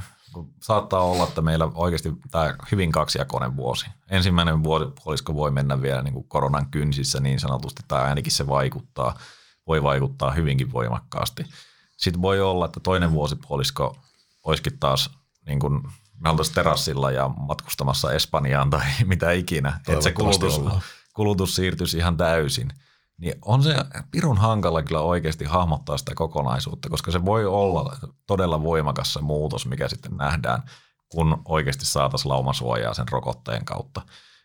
[0.62, 3.86] saattaa olla, että meillä oikeasti tämä hyvin kaksijakoinen vuosi.
[4.10, 8.46] Ensimmäinen vuosi, puolisko voi mennä vielä niin kuin koronan kynsissä niin sanotusti, tai ainakin se
[8.46, 9.18] vaikuttaa,
[9.66, 11.44] voi vaikuttaa hyvinkin voimakkaasti.
[12.00, 13.96] Sitten voi olla, että toinen vuosipuolisko
[14.44, 15.10] olisikin taas
[15.46, 15.82] niin kuin
[16.20, 20.60] me oltaisiin terassilla ja matkustamassa Espanjaan tai mitä ikinä, että se kulutus,
[21.14, 22.72] kulutus siirtyisi ihan täysin–
[23.20, 23.74] niin on se
[24.10, 29.66] pirun hankala kyllä oikeasti hahmottaa sitä kokonaisuutta, koska se voi olla todella voimakas se muutos,
[29.66, 30.62] mikä sitten nähdään,
[31.08, 34.02] kun oikeasti saataisiin laumasuojaa sen rokotteen kautta.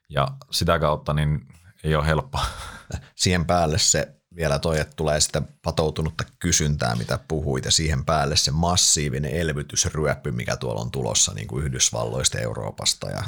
[0.09, 1.47] Ja sitä kautta niin
[1.83, 2.39] ei ole helppo.
[3.15, 8.35] Siihen päälle se vielä toi, että tulee sitä patoutunutta kysyntää, mitä puhuit, ja siihen päälle
[8.35, 13.23] se massiivinen elvytysryöppy, mikä tuolla on tulossa niin kuin Yhdysvalloista, Euroopasta ja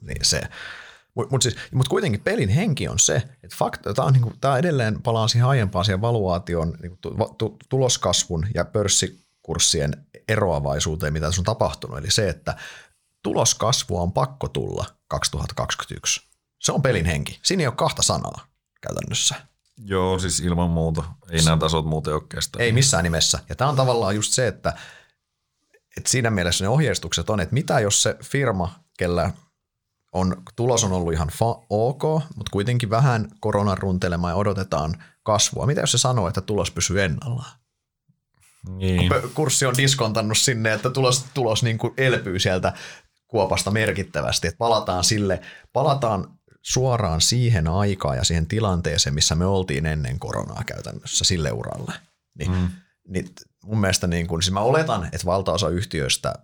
[0.00, 0.40] niin se,
[1.14, 5.28] mutta mut siis, mut kuitenkin pelin henki on se, että fakta, tämä, niinku, edelleen palaa
[5.28, 6.98] siihen aiempaan siihen valuaation, niinku,
[7.68, 11.98] tuloskasvun ja pörssikurssien eroavaisuuteen, mitä tässä on tapahtunut.
[11.98, 12.56] Eli se, että
[13.22, 16.20] tuloskasvua on pakko tulla 2021.
[16.58, 17.40] Se on pelin henki.
[17.42, 18.46] Siinä ei ole kahta sanaa
[18.80, 19.34] käytännössä.
[19.84, 21.04] Joo, siis ilman muuta.
[21.30, 22.62] Ei nämä tasot muuten ole kestä.
[22.62, 23.38] Ei missään nimessä.
[23.48, 24.72] Ja tämä on tavallaan just se, että,
[25.96, 29.30] että siinä mielessä ne ohjeistukset on, että mitä jos se firma, kellä
[30.12, 32.02] on, tulos on ollut ihan fa- ok,
[32.36, 35.66] mutta kuitenkin vähän koronan runtelema ja odotetaan kasvua.
[35.66, 37.60] Mitä jos se sanoo, että tulos pysyy ennallaan?
[38.68, 39.12] Niin.
[39.34, 42.72] Kurssi on diskontannut sinne, että tulos, tulos niin kuin elpyy sieltä
[43.28, 44.48] kuopasta merkittävästi.
[44.48, 45.40] Että palataan sille,
[45.72, 51.92] palataan suoraan siihen aikaan ja siihen tilanteeseen, missä me oltiin ennen koronaa käytännössä sille uralle.
[52.38, 52.68] Niin, mm.
[53.08, 56.34] niin mun mielestä niin kun, siis mä oletan, että valtaosa yhtiöistä,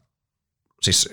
[0.82, 1.08] siis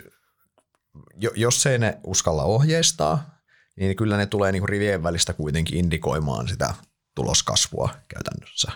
[1.36, 3.40] jos ei ne uskalla ohjeistaa,
[3.76, 6.74] niin kyllä ne tulee niin rivien välistä kuitenkin indikoimaan sitä
[7.16, 8.72] tuloskasvua käytännössä.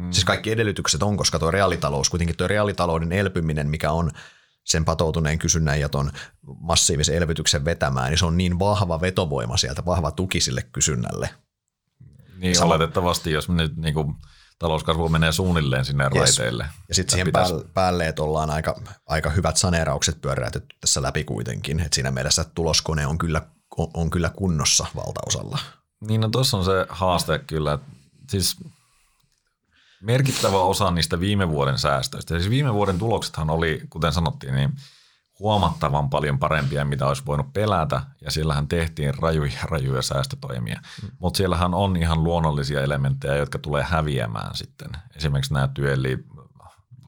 [0.00, 0.12] Hmm.
[0.12, 4.10] Siis kaikki edellytykset on, koska tuo reaalitalous, kuitenkin tuo reaalitalouden elpyminen, mikä on
[4.66, 6.10] sen patoutuneen kysynnän ja ton
[6.60, 11.30] massiivisen elvytyksen vetämään, niin se on niin vahva vetovoima sieltä, vahva tuki sille kysynnälle.
[12.38, 12.74] Niin Sama...
[12.74, 14.14] oletettavasti, jos nyt niin kuin
[14.58, 16.14] talouskasvu menee suunnilleen sinne yes.
[16.14, 16.66] raiteille.
[16.88, 17.54] Ja sitten siihen pitäisi...
[17.74, 21.80] päälle, että ollaan aika, aika hyvät saneeraukset pyöräytetty tässä läpi kuitenkin.
[21.80, 23.42] Et siinä mielessä tuloskone on kyllä,
[23.76, 25.58] on, on kyllä kunnossa valtaosalla.
[26.00, 27.78] Niin no tuossa on se haaste kyllä.
[28.30, 28.56] Siis
[30.02, 32.34] merkittävä osa niistä viime vuoden säästöistä.
[32.34, 34.72] Siis viime vuoden tuloksethan oli, kuten sanottiin, niin
[35.38, 40.80] huomattavan paljon parempia, mitä olisi voinut pelätä, ja siellähän tehtiin rajuja, rajuja säästötoimia.
[41.02, 41.08] Mm.
[41.18, 44.90] Mutta siellähän on ihan luonnollisia elementtejä, jotka tulee häviämään sitten.
[45.16, 46.18] Esimerkiksi nämä työli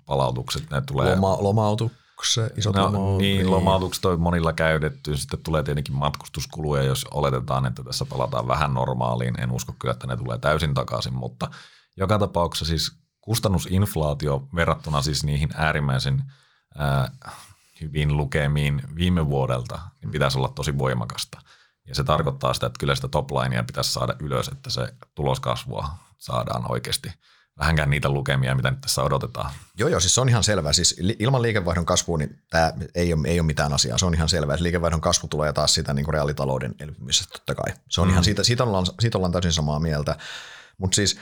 [0.06, 1.14] palautukset, ne tulee...
[1.14, 3.18] Loma, lomautukset, isot no, lomautukset.
[3.18, 5.16] Niin, lomautukset on monilla käytetty.
[5.16, 9.40] Sitten tulee tietenkin matkustuskuluja, jos oletetaan, että tässä palataan vähän normaaliin.
[9.40, 11.50] En usko kyllä, että ne tulee täysin takaisin, mutta
[11.98, 16.22] joka tapauksessa siis kustannusinflaatio verrattuna siis niihin äärimmäisen
[16.78, 17.10] ää,
[17.80, 21.38] hyvin lukemiin viime vuodelta, niin pitäisi olla tosi voimakasta.
[21.88, 26.70] Ja se tarkoittaa sitä, että kyllä sitä toplinea pitäisi saada ylös, että se tuloskasvua saadaan
[26.70, 27.12] oikeasti
[27.58, 29.50] vähänkään niitä lukemia, mitä nyt tässä odotetaan.
[29.78, 30.72] Joo, joo, siis se on ihan selvää.
[30.72, 33.98] Siis ilman liikevaihdon kasvua niin tämä ei ole, ei ole mitään asiaa.
[33.98, 34.56] Se on ihan selvää.
[34.60, 37.74] liikevaihdon kasvu tulee taas siitä niin kuin reaalitalouden elpymisestä totta kai.
[37.88, 38.12] Se on mm.
[38.12, 40.16] ihan siitä, siitä, ollaan, siitä ollaan täysin samaa mieltä.
[40.78, 41.18] Mutta siis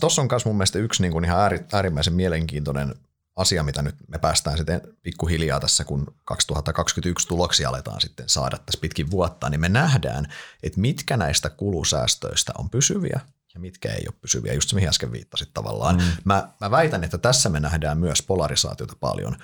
[0.00, 1.38] Tuossa on myös mun mielestä yksi niin kuin ihan
[1.72, 2.94] äärimmäisen mielenkiintoinen
[3.36, 8.80] asia, mitä nyt me päästään sitten pikkuhiljaa tässä, kun 2021 tuloksia aletaan sitten saada tässä
[8.80, 13.20] pitkin vuotta, niin me nähdään, että mitkä näistä kulusäästöistä on pysyviä
[13.54, 15.96] ja mitkä ei ole pysyviä, just se mihin äsken viittasit tavallaan.
[15.96, 16.02] Mm.
[16.24, 19.36] Mä, mä väitän, että tässä me nähdään myös polarisaatiota paljon.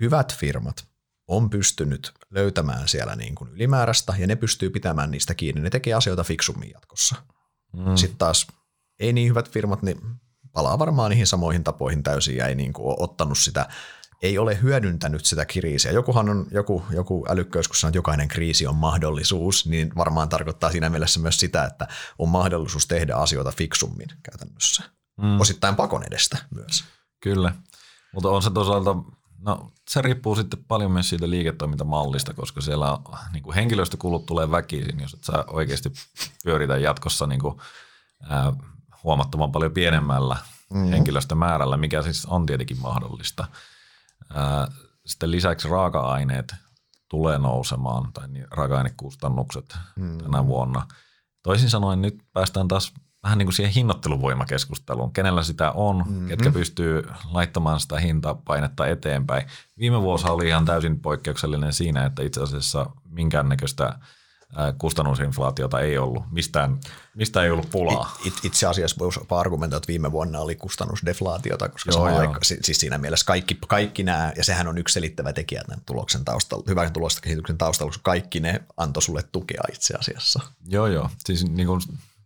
[0.00, 0.86] Hyvät firmat
[1.28, 5.60] on pystynyt löytämään siellä niin kuin ylimääräistä ja ne pystyy pitämään niistä kiinni.
[5.60, 7.16] Ne tekee asioita fiksummin jatkossa.
[7.72, 7.96] Mm.
[7.96, 8.46] Sitten taas
[9.00, 10.00] ei niin hyvät firmat, niin
[10.52, 13.68] palaa varmaan niihin samoihin tapoihin täysin ja ei niin kuin ole ottanut sitä,
[14.22, 15.92] ei ole hyödyntänyt sitä kriisiä.
[15.92, 20.70] Jokuhan on, joku, joku älykköys, kun sanoo, että jokainen kriisi on mahdollisuus, niin varmaan tarkoittaa
[20.70, 24.82] siinä mielessä myös sitä, että on mahdollisuus tehdä asioita fiksummin käytännössä.
[25.22, 25.40] Mm.
[25.40, 26.84] Osittain pakon edestä myös.
[27.20, 27.54] Kyllä,
[28.12, 28.96] mutta on se toisaalta,
[29.38, 32.98] no se riippuu sitten paljon myös siitä liiketoimintamallista, koska siellä
[33.32, 35.92] niin kuin henkilöstökulut tulee väkisin, jos et sä oikeasti
[36.44, 37.54] pyöritä jatkossa niin kuin,
[38.28, 38.52] ää,
[39.04, 40.36] huomattavan paljon pienemmällä
[40.74, 40.84] mm.
[40.84, 43.46] henkilöstömäärällä, mikä siis on tietenkin mahdollista.
[45.06, 46.54] Sitten lisäksi raaka-aineet
[47.08, 50.18] tulee nousemaan, tai niin raaka-ainekustannukset mm.
[50.18, 50.86] tänä vuonna.
[51.42, 55.12] Toisin sanoen nyt päästään taas vähän niin kuin siihen hinnoitteluvoimakeskusteluun.
[55.12, 56.28] Kenellä sitä on, mm-hmm.
[56.28, 59.46] ketkä pystyy laittamaan sitä hintapainetta eteenpäin.
[59.78, 63.98] Viime vuosi oli ihan täysin poikkeuksellinen siinä, että itse asiassa minkäännäköistä
[64.78, 66.22] kustannusinflaatiota ei ollut.
[66.30, 66.80] Mistään,
[67.14, 68.16] mistä ei ollut pulaa.
[68.24, 72.18] It, itse asiassa voisi argumentoida, että viime vuonna oli kustannusdeflaatiota, koska joo, joo.
[72.18, 76.24] Aika, siis siinä mielessä kaikki, kaikki nämä, ja sehän on yksi selittävä tekijä tämän tuloksen
[76.24, 76.90] taustalla, hyvän
[77.22, 80.40] kehityksen taustalla, koska kaikki ne antoi sulle tukea itse asiassa.
[80.66, 81.10] Joo, joo.
[81.24, 81.80] Siis niin kuin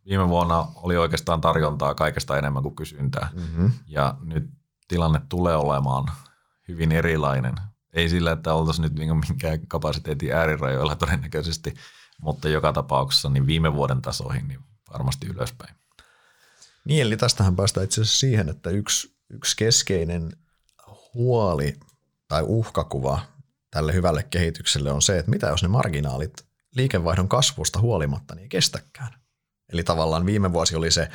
[0.06, 3.72] viime vuonna oli oikeastaan tarjontaa kaikesta enemmän kuin kysyntää, mm-hmm.
[3.86, 4.50] ja nyt
[4.88, 6.10] tilanne tulee olemaan
[6.68, 7.54] hyvin erilainen.
[7.92, 11.74] Ei sillä, että oltaisiin nyt niin minkään kapasiteetin äärirajoilla todennäköisesti–
[12.22, 14.60] mutta joka tapauksessa niin viime vuoden tasoihin niin
[14.92, 15.74] varmasti ylöspäin.
[16.84, 20.32] Niin, eli tästähän päästään itse asiassa siihen, että yksi, yksi keskeinen
[21.14, 21.80] huoli
[22.28, 23.20] tai uhkakuva
[23.70, 28.48] tälle hyvälle kehitykselle on se, että mitä jos ne marginaalit liikevaihdon kasvusta huolimatta niin ei
[28.48, 29.14] kestäkään.
[29.72, 31.10] Eli tavallaan viime vuosi oli se,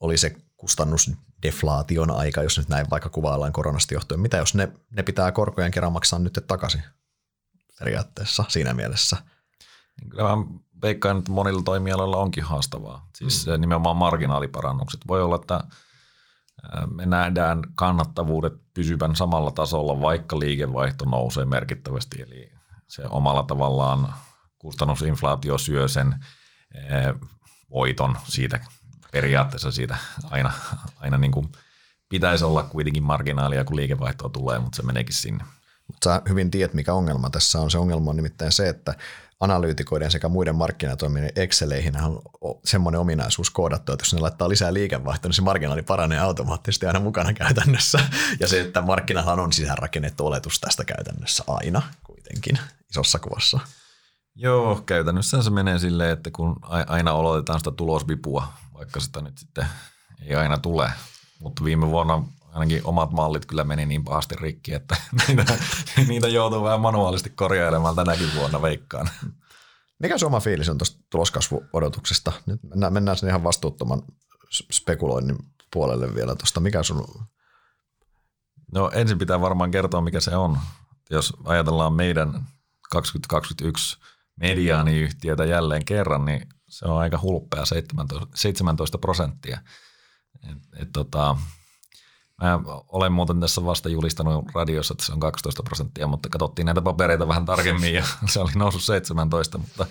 [0.00, 4.20] oli se kustannusdeflaation aika, jos nyt näin vaikka kuvaillaan koronasta johtuen.
[4.20, 6.82] Mitä jos ne, ne pitää korkojen kerran maksaa nyt takaisin
[7.78, 9.16] periaatteessa siinä mielessä–
[10.00, 10.44] niin kyllä mä
[10.82, 13.08] veikkaan, että monilla toimialoilla onkin haastavaa.
[13.16, 13.60] Siis mm.
[13.60, 15.00] nimenomaan marginaaliparannukset.
[15.08, 15.64] Voi olla, että
[16.94, 22.22] me nähdään kannattavuudet pysyvän samalla tasolla, vaikka liikevaihto nousee merkittävästi.
[22.22, 22.52] Eli
[22.88, 24.14] se omalla tavallaan
[24.58, 26.24] kustannusinflaatio syö sen
[27.70, 28.60] voiton siitä
[29.12, 29.96] periaatteessa siitä
[30.30, 30.52] aina,
[31.00, 31.52] aina niin kuin
[32.08, 35.44] pitäisi olla kuitenkin marginaalia, kun liikevaihtoa tulee, mutta se meneekin sinne.
[35.86, 37.70] Mutta sä hyvin tiedät, mikä ongelma tässä on.
[37.70, 38.94] Se ongelma on nimittäin se, että
[39.40, 42.22] analyytikoiden sekä muiden markkinatoimien Exceleihin on
[42.64, 47.00] semmoinen ominaisuus koodattu, että jos ne laittaa lisää liikevaihtoa, niin se marginaali paranee automaattisesti aina
[47.00, 47.98] mukana käytännössä.
[48.40, 52.58] Ja se, että markkinahan on sisäänrakennettu oletus tästä käytännössä aina kuitenkin
[52.90, 53.60] isossa kuvassa.
[54.34, 59.66] Joo, käytännössä se menee silleen, että kun aina olotetaan sitä tulosvipua, vaikka sitä nyt sitten
[60.22, 60.90] ei aina tule.
[61.40, 64.96] Mutta viime vuonna ainakin omat mallit kyllä meni niin pahasti rikki, että
[65.28, 65.58] niitä,
[66.08, 69.10] niitä joutuu vähän manuaalisesti korjailemaan tänäkin vuonna veikkaan.
[69.98, 72.32] Mikä sun oma fiilis on tuosta tuloskasvuodotuksesta?
[72.46, 74.02] Nyt mennään, mennään sen ihan vastuuttoman
[74.72, 75.38] spekuloinnin
[75.72, 76.60] puolelle vielä tuosta.
[76.60, 77.26] Mikä sun...
[78.74, 80.58] No ensin pitää varmaan kertoa, mikä se on.
[81.10, 82.46] jos ajatellaan meidän
[82.90, 83.98] 2021
[84.40, 89.60] mediaaniyhtiötä jälleen kerran, niin se on aika hulppea 17, 17 prosenttia.
[90.50, 91.36] Et, et tota,
[92.40, 96.82] mä olen muuten tässä vasta julistanut radiossa, että se on 12 prosenttia, mutta katsottiin näitä
[96.82, 99.86] papereita vähän tarkemmin ja se oli noussut 17, mutta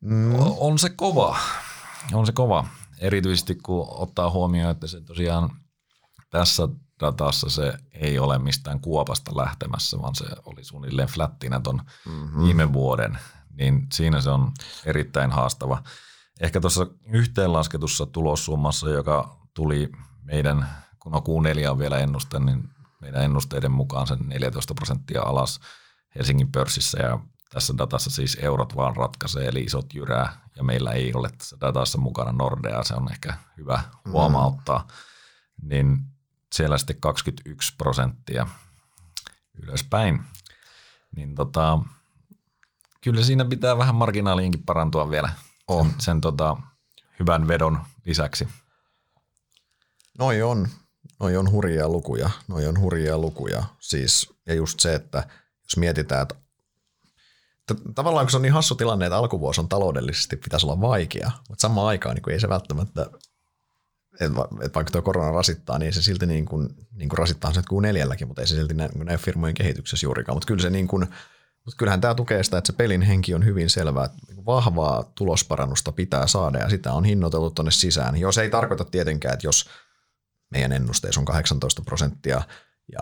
[0.00, 0.34] mm.
[0.38, 1.36] on se kova.
[2.12, 2.66] On se kova,
[2.98, 5.50] erityisesti kun ottaa huomioon, että se tosiaan
[6.30, 6.68] tässä
[7.00, 12.44] datassa se ei ole mistään kuopasta lähtemässä, vaan se oli suunnilleen flättinä ton mm-hmm.
[12.44, 13.18] viime vuoden,
[13.50, 14.52] niin siinä se on
[14.84, 15.82] erittäin haastava.
[16.40, 19.92] Ehkä tuossa yhteenlasketussa tulossummassa, joka tuli
[20.22, 20.68] meidän,
[21.04, 25.60] kun Q4 on vielä ennuste, niin meidän ennusteiden mukaan sen 14 prosenttia alas
[26.14, 27.18] Helsingin pörssissä ja
[27.50, 31.98] tässä datassa siis eurot vaan ratkaisee, eli isot jyrää, ja meillä ei ole tässä datassa
[31.98, 35.68] mukana Nordea, se on ehkä hyvä huomauttaa, mm.
[35.68, 35.98] niin
[36.52, 38.46] siellä sitten 21 prosenttia
[39.62, 40.24] ylöspäin.
[41.16, 41.78] Niin tota,
[43.00, 45.32] kyllä siinä pitää vähän marginaaliinkin parantua vielä
[45.68, 45.86] oh.
[45.86, 46.56] sen, sen tota,
[47.20, 48.48] hyvän vedon lisäksi.
[50.18, 50.68] Noi on,
[51.24, 53.64] noi on hurjia lukuja, noi on hurjia lukuja.
[53.80, 55.28] Siis, ja just se, että
[55.62, 56.34] jos mietitään, että
[57.94, 61.62] tavallaan kun se on niin hassu tilanne, että alkuvuosi on taloudellisesti pitäisi olla vaikea, mutta
[61.62, 63.06] samaan aikaan niin ei se välttämättä
[64.20, 67.72] että vaikka tuo korona rasittaa, niin se silti niin kuin, niin kuin rasittaa se q
[67.82, 70.36] 4 mutta ei se silti näy, näy firmojen kehityksessä juurikaan.
[70.36, 71.00] Mutta kyllä se niin kuin,
[71.64, 75.12] mutta kyllähän tämä tukee sitä, että se pelin henki on hyvin selvää, että niinku vahvaa
[75.14, 78.16] tulosparannusta pitää saada ja sitä on hinnoiteltu tuonne sisään.
[78.16, 79.68] Jos ei tarkoita tietenkään, että jos
[80.54, 82.42] meidän ennusteessa on 18 prosenttia
[82.92, 83.00] ja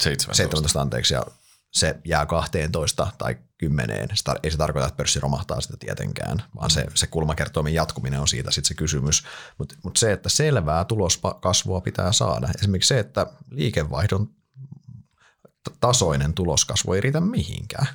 [0.00, 1.22] 17, 17 anteeksi ja
[1.72, 4.08] se jää 12 tai 10.
[4.42, 8.50] ei se tarkoita, että pörssi romahtaa sitä tietenkään, vaan se, se kulmakertoimen jatkuminen on siitä
[8.50, 9.24] sitten se kysymys.
[9.58, 12.48] Mutta mut se, että selvää tuloskasvua pitää saada.
[12.58, 14.30] Esimerkiksi se, että liikevaihdon
[15.80, 17.86] tasoinen tuloskasvu ei riitä mihinkään.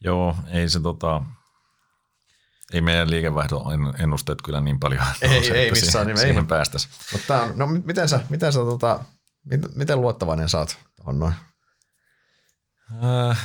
[0.00, 1.22] Joo, ei se tota,
[2.72, 6.88] ei meidän liikevaihdon ennusteet kyllä niin paljon ei, nouse, ei missään siihen, siihen päästäisi.
[7.12, 9.04] Mutta no miten sä, miten sä tota,
[9.74, 11.34] miten luottavainen saat tuohon noin?
[13.04, 13.38] Äh,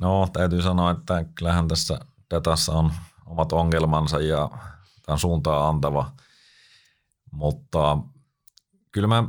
[0.00, 2.92] no, täytyy sanoa, että kyllähän tässä datassa on
[3.26, 4.50] omat ongelmansa ja
[5.06, 6.12] tämä on suuntaa antava,
[7.30, 7.98] mutta
[8.92, 9.24] kyllä mä,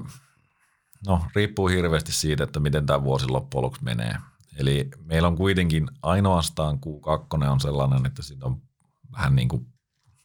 [1.08, 4.16] no riippuu hirveästi siitä, että miten tämä vuosi loppujen lopuksi menee.
[4.58, 8.62] Eli meillä on kuitenkin ainoastaan Q2 on sellainen, että siitä on
[9.18, 9.68] vähän niin kuin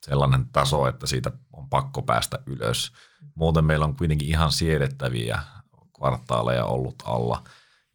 [0.07, 2.93] sellainen taso, että siitä on pakko päästä ylös.
[3.35, 5.43] Muuten meillä on kuitenkin ihan siedettäviä
[5.93, 7.45] kvartaaleja ollut alla–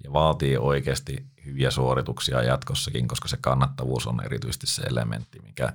[0.04, 5.74] ja vaatii oikeasti hyviä suorituksia jatkossakin, koska se kannattavuus on erityisesti se elementti, mikä,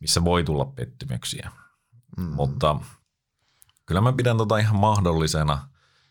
[0.00, 1.50] missä voi tulla pettymyksiä.
[2.16, 2.24] Mm.
[2.24, 2.76] Mutta
[3.86, 5.68] kyllä mä pidän tota ihan mahdollisena,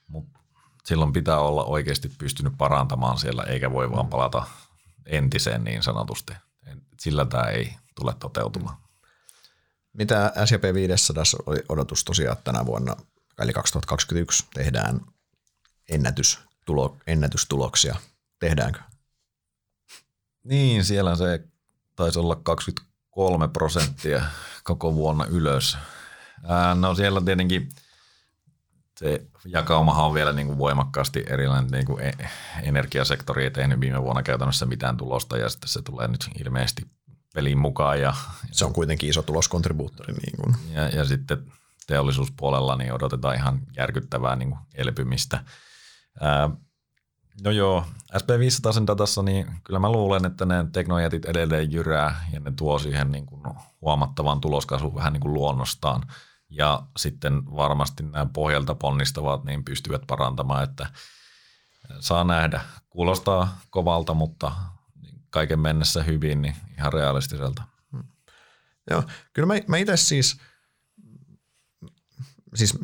[0.08, 0.40] mutta
[0.86, 4.44] silloin pitää olla oikeasti pystynyt parantamaan siellä, eikä voi vaan palata
[5.06, 6.34] entiseen niin sanotusti.
[7.02, 8.78] Sillä tämä ei tule toteutumaan.
[9.94, 12.96] Mitä S&P 500 oli odotus tosiaan tänä vuonna,
[13.40, 15.02] eli 2021 tehdään
[15.90, 17.96] ennätys tulo, ennätystuloksia.
[18.40, 18.80] Tehdäänkö?
[20.44, 21.44] Niin, siellä se
[21.96, 24.22] taisi olla 23 prosenttia
[24.64, 25.78] koko vuonna ylös.
[26.76, 27.70] No siellä tietenkin
[29.02, 31.72] se jakaumahan on vielä niin kuin voimakkaasti erilainen.
[31.72, 32.30] Niin kuin e-
[32.64, 36.82] energiasektori ei tehnyt viime vuonna käytännössä mitään tulosta ja sitten se tulee nyt ilmeisesti
[37.34, 38.02] peliin mukaan.
[38.02, 38.14] Ja,
[38.52, 40.14] se on kuitenkin iso tuloskontribuuttori.
[40.14, 40.56] Niin kuin.
[40.74, 41.52] Ja, ja sitten
[41.88, 45.44] teollisuuspuolella niin odotetaan ihan järkyttävää niin kuin elpymistä.
[46.22, 46.50] Ää,
[47.44, 47.86] no joo,
[48.18, 52.80] SP500 sen datassa, niin kyllä mä luulen, että ne teknojätit edelleen jyrää ja ne tuo
[52.80, 53.42] siihen niin kuin
[53.82, 56.04] huomattavan tuloskasvun vähän niin kuin luonnostaan.
[56.52, 60.90] Ja sitten varmasti nämä pohjalta ponnistavat niin pystyvät parantamaan, että
[62.00, 62.62] saa nähdä.
[62.90, 64.52] Kuulostaa kovalta, mutta
[65.30, 67.64] kaiken mennessä hyvin, niin ihan realistiselta.
[67.92, 68.04] Hmm.
[68.90, 70.38] Joo, kyllä mä, mä itse siis,
[72.56, 72.78] siis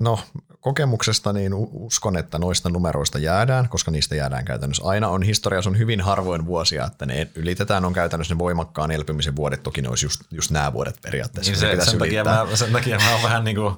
[0.00, 0.18] no
[0.60, 5.08] kokemuksesta niin uskon, että noista numeroista jäädään, koska niistä jäädään käytännössä aina.
[5.08, 9.62] On historiassa on hyvin harvoin vuosia, että ne ylitetään, on käytännössä ne voimakkaan elpymisen vuodet,
[9.62, 11.52] toki ne olisi just, just nämä vuodet periaatteessa.
[11.52, 13.74] Niin se, sen, takia mä, sen takia mä oon vähän niin kuin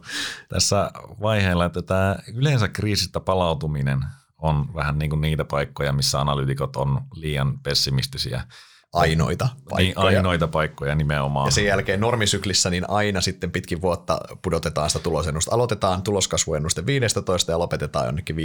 [0.49, 0.91] tässä
[1.21, 4.05] vaiheella, että tämä yleensä kriisistä palautuminen
[4.39, 8.45] on vähän niin kuin niitä paikkoja, missä analytikot on liian pessimistisiä.
[8.93, 10.11] Ainoita paikkoja.
[10.11, 11.47] Niin, ainoita paikkoja nimenomaan.
[11.47, 15.55] Ja sen jälkeen normisyklissä niin aina sitten pitkin vuotta pudotetaan sitä tulosennusta.
[15.55, 18.39] Aloitetaan tuloskasvuennuste 15 ja lopetetaan jonnekin 5-7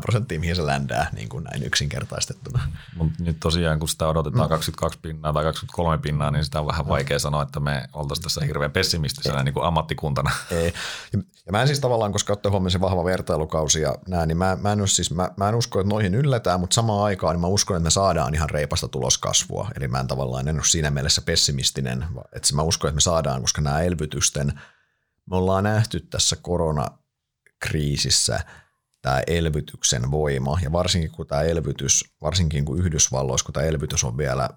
[0.00, 2.62] prosenttia, mihin se ländää niin kuin näin yksinkertaistettuna.
[2.96, 4.48] Mutta nyt tosiaan, kun sitä odotetaan mm.
[4.48, 8.44] 22 pinnaa tai 23 pinnaa, niin sitä on vähän vaikea sanoa, että me oltaisiin tässä
[8.44, 10.30] hirveän pessimistisenä niin kuin ammattikuntana.
[10.50, 10.72] Ei.
[11.46, 14.56] Ja mä en siis tavallaan, koska ottaa huomioon se vahva vertailukausi ja nää, niin mä,
[14.60, 17.46] mä, en siis, mä, mä en usko, että noihin yllätään, mutta samaan aikaan niin mä
[17.46, 19.57] uskon, että me saadaan ihan reipasta tuloskasvua.
[19.76, 23.40] Eli mä en tavallaan en ole siinä mielessä pessimistinen, että mä uskon, että me saadaan,
[23.40, 24.60] koska nämä elvytysten,
[25.30, 28.40] me ollaan nähty tässä koronakriisissä
[29.02, 34.16] tämä elvytyksen voima, ja varsinkin kun tämä elvytys, varsinkin kun Yhdysvalloissa, kun tämä elvytys on
[34.16, 34.48] vielä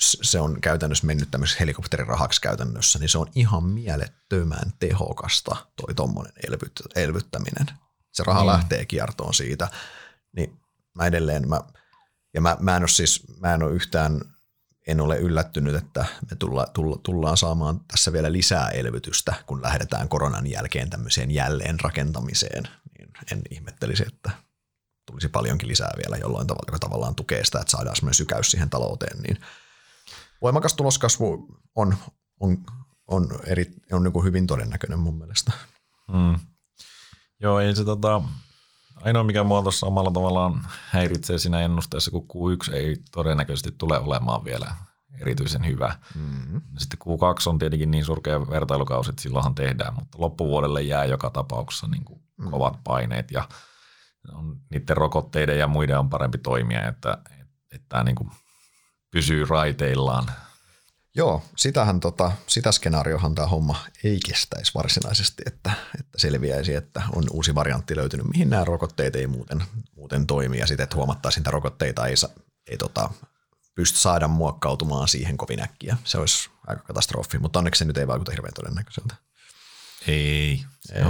[0.00, 6.32] se on käytännössä mennyt tämmöisessä helikopterirahaksi käytännössä, niin se on ihan mielettömän tehokasta toi tuommoinen
[6.46, 7.66] elvyt, elvyttäminen.
[8.12, 8.46] Se raha mm.
[8.46, 9.68] lähtee kiertoon siitä.
[10.36, 10.60] Niin
[10.94, 11.60] mä edelleen, mä,
[12.34, 14.20] ja mä, mä en ole siis, mä en ole yhtään,
[14.86, 20.08] en ole yllättynyt, että me tulla, tulla, tullaan saamaan tässä vielä lisää elvytystä, kun lähdetään
[20.08, 22.62] koronan jälkeen tämmöiseen jälleen rakentamiseen.
[22.98, 24.30] Niin en ihmettelisi, että
[25.06, 28.70] tulisi paljonkin lisää vielä jollain tavalla, joka tavallaan tukee sitä, että saadaan semmoinen sykäys siihen
[28.70, 29.38] talouteen, niin–
[30.42, 31.96] voimakas tuloskasvu on,
[32.40, 32.58] on,
[33.06, 35.52] on, eri, on niin kuin hyvin todennäköinen mun mielestä.
[36.12, 36.38] Mm.
[37.40, 38.22] Joo, ei se tota,
[39.02, 44.44] ainoa mikä mua tuossa omalla tavallaan häiritsee siinä ennusteessa, kun Q1 ei todennäköisesti tule olemaan
[44.44, 44.74] vielä
[45.20, 45.96] erityisen hyvä.
[46.14, 46.60] Mm-hmm.
[46.78, 51.86] Sitten Q2 on tietenkin niin surkea vertailukausi, että silloinhan tehdään, mutta loppuvuodelle jää joka tapauksessa
[51.86, 52.50] niin kuin mm.
[52.50, 53.48] kovat paineet ja
[54.32, 58.30] on, niiden rokotteiden ja muiden on parempi toimia, että, että, että tämä niin kuin
[59.10, 60.24] pysyy raiteillaan.
[61.20, 67.24] Joo, sitähän tota, sitä skenaariohan tämä homma ei kestäisi varsinaisesti, että, että selviäisi, että on
[67.30, 69.64] uusi variantti löytynyt, mihin nämä rokotteet ei muuten,
[69.96, 72.14] muuten toimi ja sitten, että huomattaisiin, että rokotteita ei,
[72.70, 73.10] ei tota,
[73.74, 75.96] pysty saada muokkautumaan siihen kovin äkkiä.
[76.04, 79.14] Se olisi aika katastrofi, mutta onneksi se nyt ei vaikuta hirveän todennäköiseltä.
[80.08, 80.64] Ei.
[80.92, 81.04] ei.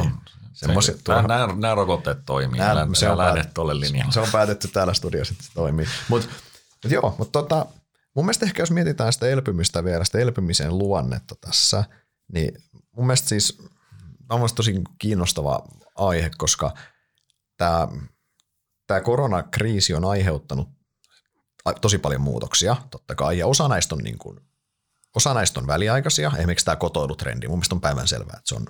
[0.74, 2.58] No, se, tuohon, nämä, nämä, rokotteet toimii.
[2.58, 3.60] Nämä, se, on päätetty,
[4.10, 5.86] se on päätetty täällä studiossa, että se toimii.
[6.08, 6.28] Mutta
[6.84, 7.66] mut joo, mutta tota,
[8.20, 11.84] Mun mielestä ehkä jos mietitään sitä elpymistä vielä, sitä elpymisen luonnetta tässä,
[12.32, 12.62] niin
[12.96, 13.62] mun mielestä siis
[14.30, 16.74] on tosi kiinnostava aihe, koska
[17.56, 17.88] tämä,
[18.86, 20.68] tämä koronakriisi on aiheuttanut
[21.80, 24.40] tosi paljon muutoksia, totta kai, ja osa näistä on, niin kuin,
[25.16, 28.66] osa näistä on väliaikaisia, esimerkiksi tämä kotoilutrendi, mun mielestä on päivänselvää, että se on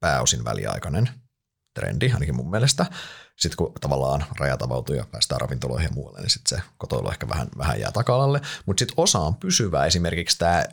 [0.00, 1.08] pääosin väliaikainen
[1.74, 2.86] trendi, ainakin mun mielestä
[3.36, 7.28] sitten kun tavallaan rajat avautuu ja päästään ravintoloihin ja muualle, niin sitten se kotoilu ehkä
[7.28, 8.40] vähän, vähän jää takalalle.
[8.66, 9.86] Mutta sitten osa on pysyvä.
[9.86, 10.64] Esimerkiksi tämä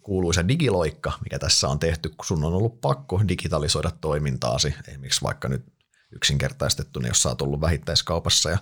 [0.00, 4.74] kuuluisa digiloikka, mikä tässä on tehty, kun sun on ollut pakko digitalisoida toimintaasi.
[4.88, 5.64] Esimerkiksi vaikka nyt
[6.12, 8.58] yksinkertaistettu, niin jos sä oot ollut vähittäiskaupassa ja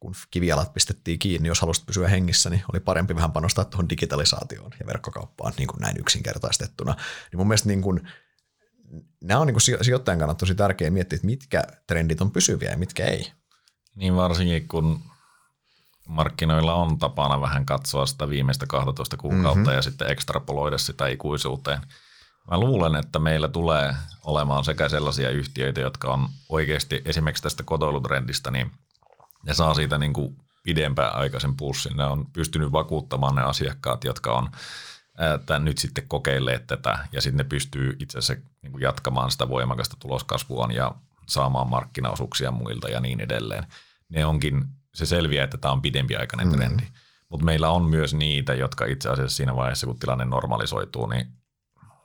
[0.00, 4.72] kun kivialat pistettiin kiinni, jos halusit pysyä hengissä, niin oli parempi vähän panostaa tuohon digitalisaatioon
[4.80, 6.94] ja verkkokauppaan niin kuin näin yksinkertaistettuna.
[7.32, 8.08] Niin mun mielestä niin kuin
[9.22, 13.06] nämä on niin sijoittajan kannalta tosi tärkeää miettiä, että mitkä trendit on pysyviä ja mitkä
[13.06, 13.32] ei.
[13.94, 15.00] Niin varsinkin kun
[16.08, 19.74] markkinoilla on tapana vähän katsoa sitä viimeistä 12 kuukautta mm-hmm.
[19.74, 21.80] ja sitten ekstrapoloida sitä ikuisuuteen.
[22.50, 28.50] Mä luulen, että meillä tulee olemaan sekä sellaisia yhtiöitä, jotka on oikeasti esimerkiksi tästä kotoilutrendistä,
[28.50, 28.70] niin
[29.46, 31.96] ne saa siitä niin kuin pidempään aikaisen pussin.
[31.96, 34.50] Ne on pystynyt vakuuttamaan ne asiakkaat, jotka on
[35.18, 39.48] että nyt sitten kokeilleet tätä ja sitten ne pystyy itse asiassa niin kuin jatkamaan sitä
[39.48, 40.94] voimakasta tuloskasvua ja
[41.28, 43.66] saamaan markkinaosuuksia muilta ja niin edelleen.
[44.08, 46.56] Ne onkin, se selviää, että tämä on pidempiaikainen mm.
[46.56, 46.82] trendi.
[47.28, 51.26] Mutta meillä on myös niitä, jotka itse asiassa siinä vaiheessa, kun tilanne normalisoituu, niin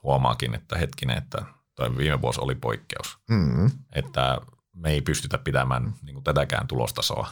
[0.03, 1.45] huomaakin, että hetkinen, että
[1.76, 3.18] toi viime vuosi oli poikkeus.
[3.30, 3.72] Mm.
[3.93, 4.38] Että
[4.74, 7.28] me ei pystytä pitämään niin kuin tätäkään tulostasoa.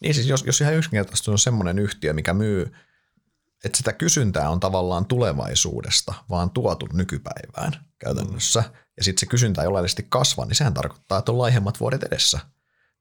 [0.00, 2.72] Niin siis jos, jos ihan yksinkertaisesti on semmoinen yhtiö, mikä myy–
[3.64, 8.60] että sitä kysyntää on tavallaan tulevaisuudesta, vaan tuotu nykypäivään käytännössä.
[8.60, 8.76] Mm.
[8.96, 12.40] Ja sitten se kysyntä ei oleellisesti kasva, niin sehän tarkoittaa, että on laihemmat vuodet edessä.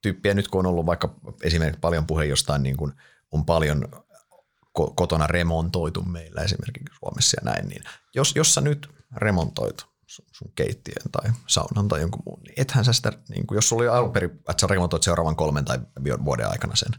[0.02, 2.94] Tyyppiä nyt kun on ollut vaikka esimerkiksi paljon puhe jostain, niin kuin
[3.32, 3.88] on paljon
[4.96, 7.84] kotona remontoitu meillä esimerkiksi Suomessa ja näin, niin
[8.16, 12.94] jos, jos sä nyt remontoit sun keittiön tai saunan tai jonkun muun, niin ethän sä
[12.94, 15.80] sitä, niin kuin, jos sulla oli alun perin, että sä remontoit seuraavan kolmen tai
[16.26, 16.92] vuoden aikana sen,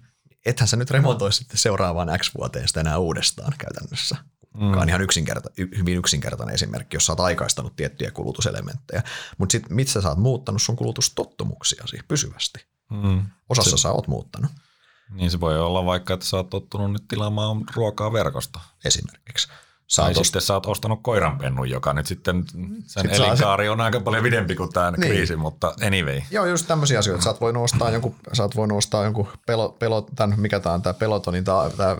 [0.47, 4.16] ethän sä nyt remontoi sitten seuraavaan X vuoteen sitä enää uudestaan käytännössä.
[4.55, 4.78] Mm.
[4.78, 9.03] on ihan yksinkerta, hyvin yksinkertainen esimerkki, jos sä oot aikaistanut tiettyjä kulutuselementtejä.
[9.38, 12.66] Mutta sitten missä sä oot muuttanut sun kulutustottumuksiasi pysyvästi?
[12.91, 13.26] Mm.
[13.49, 14.51] Osassa se, sä oot muuttanut.
[15.11, 18.61] Niin se voi olla vaikka, että sä oot tottunut nyt tilaamaan ruokaa verkosta.
[18.84, 19.49] Esimerkiksi.
[19.91, 22.45] Sä tai sitten sä oot ostanut koiranpennun, joka nyt sitten
[22.86, 25.01] sen sitten elinkaari on aika paljon pidempi kuin tämä niin.
[25.01, 26.20] kriisi, mutta anyway.
[26.30, 27.24] Joo, just tämmöisiä asioita.
[27.24, 30.74] Sä oot voinut ostaa jonkun, sä oot voinut ostaa jonkun pelo, pelo tämän, mikä tämä
[30.74, 31.97] on, tämä pelotonin, tämä, tämä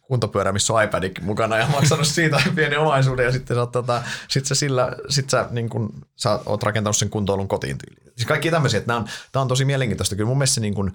[0.00, 4.46] kuntopyörä, missä on iPadikin mukana ja maksanut siitä pieni omaisuuden ja sitten sä, tota, sit
[4.46, 8.12] sä sillä, sit sä, niin kun, sä oot rakentanut sen kuntoilun kotiin tyyliin.
[8.16, 9.04] Siis kaikki tämmöisiä, että nämä
[9.42, 10.16] on, tosi mielenkiintoista.
[10.16, 10.92] Kyllä mun mielestä se, niin kun,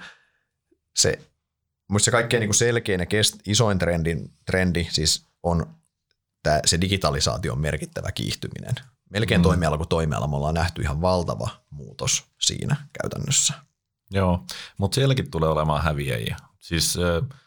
[0.96, 1.20] se,
[1.98, 5.66] se kaikkein niin selkein ja kest, isoin trendin, trendi siis on
[6.44, 8.76] tää, se digitalisaation merkittävä kiihtyminen.
[9.10, 9.44] Melkein mm.
[9.44, 13.54] toimiala kuin toimiala me ollaan nähty ihan valtava muutos siinä käytännössä.
[14.12, 14.46] Joo,
[14.78, 16.38] mutta sielläkin tulee olemaan häviäjiä.
[16.60, 17.40] Siis äh,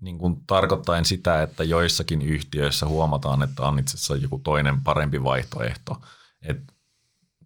[0.00, 5.24] niin kuin tarkoittain sitä, että joissakin yhtiöissä huomataan, että on itse asiassa joku toinen parempi
[5.24, 6.02] vaihtoehto.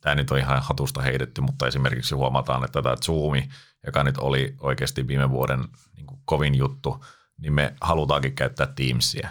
[0.01, 3.49] Tämä nyt on ihan hatusta heitetty, mutta esimerkiksi huomataan, että tämä Zoomi,
[3.87, 5.65] joka nyt oli oikeasti viime vuoden
[5.97, 7.05] niin kuin kovin juttu,
[7.39, 9.29] niin me halutaankin käyttää Teamsia.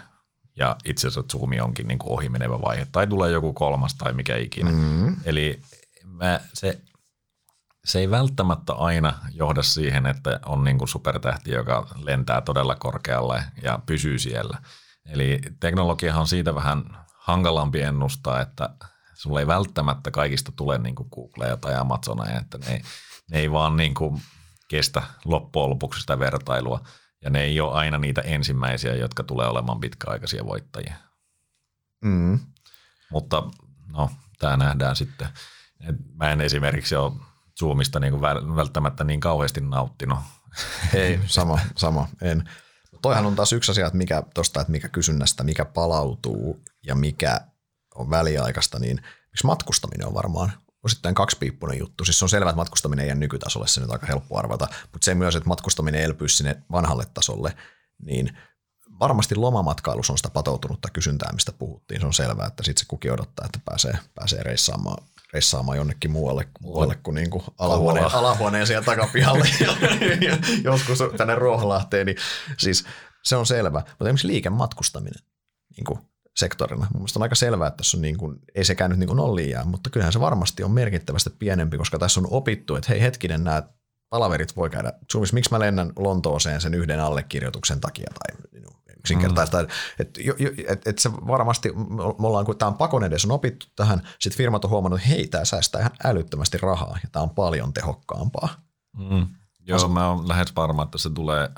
[0.56, 2.86] Ja itse asiassa Zoomi onkin niin kuin ohimenevä vaihe.
[2.92, 4.70] Tai tulee joku kolmas tai mikä ikinä.
[4.70, 5.16] Mm-hmm.
[5.24, 5.60] Eli
[6.04, 6.80] mä, se
[7.84, 13.44] se ei välttämättä aina johda siihen, että on niin kuin supertähti, joka lentää todella korkealle
[13.62, 14.58] ja pysyy siellä.
[15.06, 16.84] Eli teknologiahan on siitä vähän
[17.18, 18.70] hankalampi ennustaa, että
[19.14, 22.82] sulla ei välttämättä kaikista tule niin kuin Googlea tai Amazonia, että ne,
[23.30, 24.22] ne ei vaan niin kuin
[24.68, 26.80] kestä loppujen lopuksi sitä vertailua.
[27.24, 30.94] Ja ne ei ole aina niitä ensimmäisiä, jotka tulee olemaan pitkäaikaisia voittajia.
[32.04, 32.40] Mm.
[33.10, 33.42] Mutta
[33.92, 35.28] no, tämä nähdään sitten.
[36.14, 37.12] mä en esimerkiksi ole
[37.58, 38.20] Zoomista niin
[38.56, 40.18] välttämättä niin kauheasti nauttinut.
[40.94, 42.08] Ei, sama, sama.
[42.22, 42.48] En.
[43.02, 47.40] Toihan on taas yksi asia, että mikä, tosta, että mikä kysynnästä, mikä palautuu ja mikä
[47.94, 48.96] on väliaikaista, niin
[49.30, 50.52] miksi matkustaminen on varmaan
[50.84, 52.04] osittain kaksipiippunen juttu.
[52.04, 55.14] Siis on selvää, että matkustaminen ei jää nykytasolle, se nyt aika helppo arvata, mutta se
[55.14, 57.56] myös, että matkustaminen elpyisi sinne vanhalle tasolle,
[58.02, 58.38] niin
[59.00, 62.00] varmasti lomamatkailussa on sitä patoutunutta kysyntää, mistä puhuttiin.
[62.00, 66.48] Se on selvää, että sitten se kuki odottaa, että pääsee, pääsee reissaamaan reissaamaan jonnekin muualle,
[66.60, 69.44] muualle kuin, niin kuin alahuoneen, alahuoneeseen takapihalle
[70.26, 72.16] ja, joskus tänne Ruoholahteen, niin
[72.58, 72.84] siis
[73.24, 73.78] se on selvä.
[73.78, 75.24] Mutta esimerkiksi liikematkustaminen
[75.76, 75.98] niin kuin
[76.36, 76.86] sektorina.
[76.94, 79.50] Mun on aika selvää, että tässä on niin kuin, ei sekään nyt niin kuin nolliin
[79.50, 83.44] jää, mutta kyllähän se varmasti on merkittävästi pienempi, koska tässä on opittu, että hei hetkinen,
[83.44, 83.62] nämä
[84.10, 85.34] palaverit voi käydä Zoomissa.
[85.34, 88.36] Miksi mä lennän Lontooseen sen yhden allekirjoituksen takia tai
[88.98, 89.62] yksinkertaista.
[89.62, 89.68] Mm.
[89.98, 90.20] Että
[90.68, 91.72] et, et se varmasti,
[92.18, 95.08] me ollaan, kun tämä on pakon edes on opittu tähän, sitten firmat on huomannut, että
[95.08, 98.48] hei, tämä säästää ihan älyttömästi rahaa ja tämä on paljon tehokkaampaa.
[98.96, 99.26] Mm.
[99.60, 101.50] Joo, As- mä oon lähes varma, että se tulee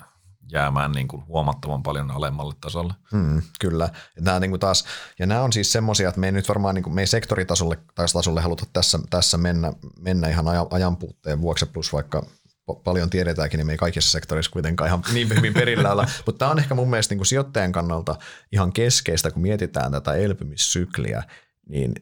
[0.53, 2.95] jäämään niin kuin huomattavan paljon alemmalle tasolle.
[3.13, 3.89] Mm, kyllä.
[4.21, 4.85] Nämä niin kuin taas,
[5.19, 7.79] ja nämä on siis semmoisia, että me ei nyt varmaan niin kuin, me ei sektoritasolle
[7.95, 12.27] tai tasolle haluta tässä, tässä mennä, mennä ihan ajan puutteen vuoksi, plus vaikka
[12.85, 16.09] paljon tiedetäänkin, niin me ei kaikissa sektoreissa kuitenkaan ihan niin hyvin perillä olla.
[16.27, 18.17] Mutta tämä on ehkä mun mielestä niin kuin sijoittajan kannalta
[18.53, 21.23] ihan keskeistä, kun mietitään tätä elpymissykliä,
[21.69, 21.95] niin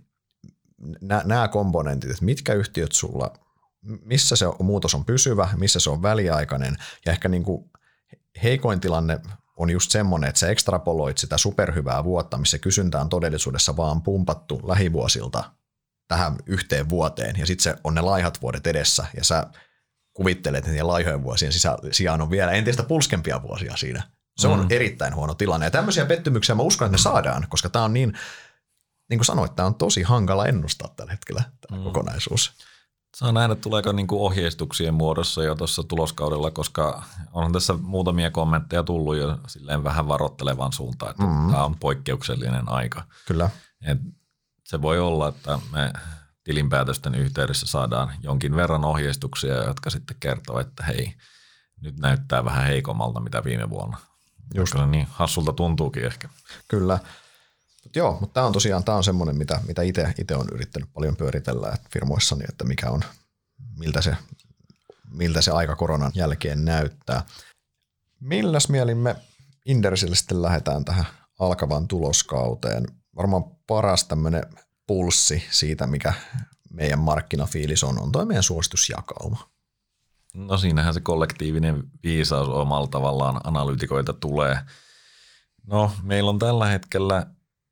[1.03, 3.33] nämä komponentit, että mitkä yhtiöt sulla,
[4.05, 6.77] missä se muutos on pysyvä, missä se on väliaikainen
[7.07, 7.71] ja ehkä niin kuin
[8.43, 9.21] heikoin tilanne
[9.57, 14.61] on just semmoinen, että sä ekstrapoloit sitä superhyvää vuotta, missä kysyntä on todellisuudessa vaan pumpattu
[14.65, 15.45] lähivuosilta
[16.09, 19.47] tähän yhteen vuoteen ja sitten se on ne laihat vuodet edessä ja sä
[20.13, 21.53] kuvittelet, että niiden laihojen vuosien
[21.93, 24.03] sijaan on vielä entistä pulskempia vuosia siinä.
[24.37, 24.67] Se on mm.
[24.71, 25.67] erittäin huono tilanne.
[25.67, 28.19] Ja tämmöisiä pettymyksiä mä uskon, että me saadaan, koska tämä on niin,
[29.11, 31.85] niin kuin sanoit, tämä on tosi hankala ennustaa tällä hetkellä tämä mm.
[31.85, 32.53] kokonaisuus.
[33.15, 37.03] Saa nähdä, tuleeko niin kuin ohjeistuksien muodossa jo tuossa tuloskaudella, koska
[37.33, 41.51] on tässä muutamia kommentteja tullut jo silleen vähän varoittelevan suuntaan, että mm.
[41.51, 43.03] tämä on poikkeuksellinen aika.
[43.27, 43.51] Kyllä.
[43.87, 43.99] Et
[44.65, 45.93] se voi olla, että me
[46.45, 51.15] tilinpäätösten yhteydessä saadaan jonkin verran ohjeistuksia, jotka sitten kertoo, että hei,
[51.81, 53.97] nyt näyttää vähän heikommalta mitä viime vuonna.
[54.55, 54.75] Just.
[54.87, 56.29] Niin hassulta tuntuukin ehkä.
[56.69, 56.99] Kyllä.
[57.85, 61.17] Mut joo, mutta tämä on tosiaan tämä on semmoinen, mitä, mitä itse on yrittänyt paljon
[61.17, 63.05] pyöritellä että firmoissani, että mikä on,
[63.79, 64.17] miltä se,
[65.11, 67.23] miltä se aika koronan jälkeen näyttää.
[68.21, 69.17] Milläs mielin me
[69.67, 71.07] Indersille sitten lähdetään tähän
[71.39, 72.87] alkavaan tuloskauteen?
[73.17, 74.43] Varmaan paras tämmöinen
[74.87, 76.13] pulssi siitä, mikä
[76.71, 79.49] meidän markkinafiilis on, on tuo meidän suositusjakauma.
[80.35, 84.59] No siinähän se kollektiivinen viisaus omalla tavallaan analyytikoita tulee.
[85.67, 87.27] No meillä on tällä hetkellä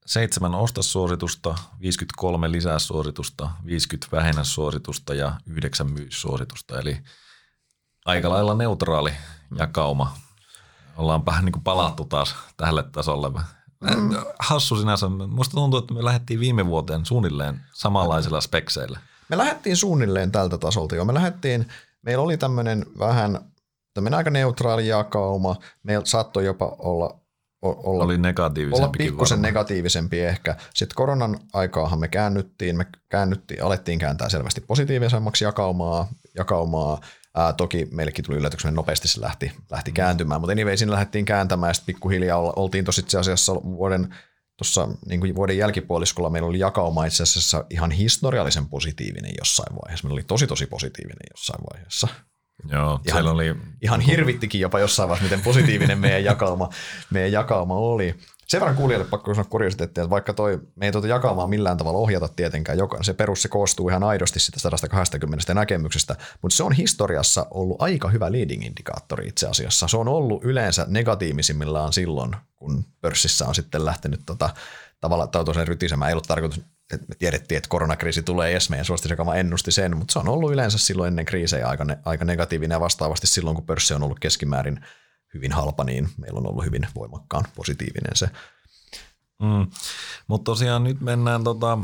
[0.07, 6.80] seitsemän ostossuositusta, 53 lisäsuositusta, 50 vähennässuositusta ja yhdeksän myyssuositusta.
[6.80, 6.98] Eli
[8.05, 9.12] aika lailla neutraali
[9.59, 10.16] jakauma.
[10.96, 13.32] Ollaan vähän niin kuin palattu taas tälle tasolle
[13.82, 14.11] Mm.
[14.38, 15.09] Hassu sinänsä.
[15.09, 19.00] Musta tuntuu, että me lähdettiin viime vuoteen suunnilleen samanlaisilla spekseillä.
[19.28, 21.05] Me lähdettiin suunnilleen tältä tasolta jo.
[21.05, 21.68] Me lähdettiin,
[22.03, 23.53] meillä oli tämmöinen vähän
[23.94, 25.57] tämmöinen aika neutraali jakauma.
[25.82, 27.20] Meillä saattoi jopa olla
[27.62, 28.84] olla, oli negatiivisempi.
[28.84, 29.48] Olla pikkusen varmaan.
[29.48, 30.56] negatiivisempi ehkä.
[30.74, 37.00] Sitten koronan aikaahan me käännyttiin, me käännyttiin, alettiin kääntää selvästi positiivisemmaksi jakaumaa, jakaumaa
[37.34, 41.70] Ää, toki meillekin tuli yllätyksen, nopeasti se lähti, lähti kääntymään, mutta anyway, siinä lähdettiin kääntämään
[41.70, 44.14] ja sitten pikkuhiljaa oltiin tosi itse asiassa vuoden,
[44.56, 50.06] tuossa niin vuoden jälkipuoliskolla meillä oli jakauma itse asiassa ihan historiallisen positiivinen jossain vaiheessa.
[50.06, 52.08] Meillä oli tosi tosi positiivinen jossain vaiheessa.
[52.72, 53.54] Joo, Ihan, oli...
[53.82, 56.68] ihan hirvittikin jopa jossain vaiheessa, miten positiivinen meidän jakauma,
[57.10, 58.14] meidän jakauma oli.
[58.48, 61.98] Sen verran kuulijoille pakko sanoa kuriositeettia, että vaikka toi, me ei tuota jakaumaa millään tavalla
[61.98, 66.72] ohjata tietenkään, joka, se perus se koostuu ihan aidosti sitä 120 näkemyksestä, mutta se on
[66.72, 69.88] historiassa ollut aika hyvä leading indikaattori itse asiassa.
[69.88, 74.50] Se on ollut yleensä negatiivisimmillaan silloin, kun pörssissä on sitten lähtenyt tota,
[75.03, 76.09] tavallaan tautoisen rytisemään.
[76.09, 76.61] Ei ollut tarkoitus,
[76.92, 80.53] että me tiedettiin, että koronakriisi tulee edes, meidän suositusjakama ennusti sen, mutta se on ollut
[80.53, 84.20] yleensä silloin ennen kriisejä aika, ne, aika negatiivinen ja vastaavasti silloin, kun pörssi on ollut
[84.20, 84.80] keskimäärin–
[85.34, 88.26] hyvin halpa, niin meillä on ollut hyvin voimakkaan positiivinen se.
[89.42, 89.70] Mm.
[90.26, 91.78] Mutta tosiaan nyt mennään tota,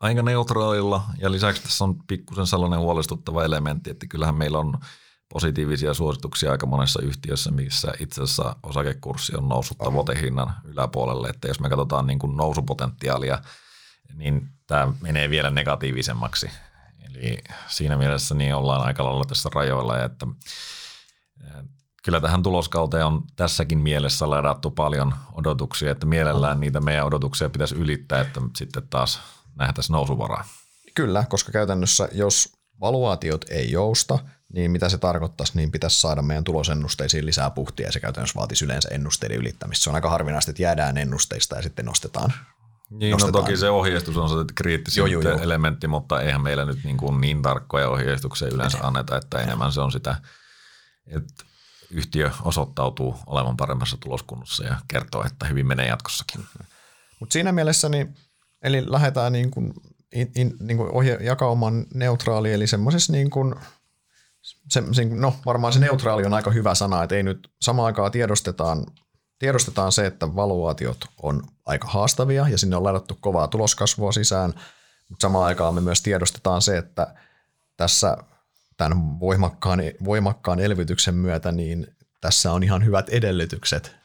[0.00, 4.78] aika neutraalilla ja lisäksi tässä on pikkusen sellainen huolestuttava elementti, että kyllähän meillä on
[5.32, 11.60] positiivisia suosituksia aika monessa yhtiössä, missä itse asiassa osakekurssi on noussut tavoitehinnan yläpuolelle, että jos
[11.60, 13.38] me katsotaan niin kuin nousupotentiaalia,
[14.14, 16.50] niin tämä menee vielä negatiivisemmaksi.
[17.00, 20.26] Eli siinä mielessä niin ollaan aika lailla tässä rajoilla, että
[22.02, 27.74] kyllä tähän tuloskauteen on tässäkin mielessä ladattu paljon odotuksia, että mielellään niitä meidän odotuksia pitäisi
[27.74, 29.20] ylittää, että sitten taas
[29.54, 30.44] nähtäisiin nousuvaraa.
[30.94, 32.52] Kyllä, koska käytännössä jos
[32.82, 34.18] valuaatiot ei jousta,
[34.52, 38.64] niin mitä se tarkoittaisi, niin pitäisi saada meidän tulosennusteisiin lisää puhtia ja se käytännössä vaatisi
[38.64, 39.84] yleensä ennusteiden ylittämistä.
[39.84, 42.32] Se on aika harvinaista, että jäädään ennusteista ja sitten nostetaan.
[42.90, 43.42] Niin, no nostetaan.
[43.42, 46.96] no toki se ohjeistus on se kriittisin joo, joo, elementti, mutta eihän meillä nyt niin,
[46.96, 50.16] kuin niin tarkkoja ohjeistuksia yleensä anneta, että enemmän se on sitä,
[51.06, 51.44] että
[51.90, 56.44] yhtiö osoittautuu olevan paremmassa tuloskunnossa ja kertoo, että hyvin menee jatkossakin.
[57.20, 58.14] Mutta siinä mielessä, niin,
[58.62, 59.72] eli lähdetään niin kuin,
[60.12, 63.54] in, in, niin kuin ohje, jakauman neutraali, eli semmoisessa niin kuin,
[64.42, 68.12] se, se, no varmaan se neutraali on aika hyvä sana, että ei nyt samaan aikaan
[68.12, 68.86] tiedostetaan,
[69.38, 74.54] tiedostetaan se, että valuaatiot on aika haastavia ja sinne on ladattu kovaa tuloskasvua sisään,
[75.08, 77.14] mutta samaan aikaan me myös tiedostetaan se, että
[77.76, 78.16] tässä
[78.76, 81.86] tämän voimakkaan, voimakkaan elvytyksen myötä, niin
[82.20, 83.96] tässä on ihan hyvät edellytykset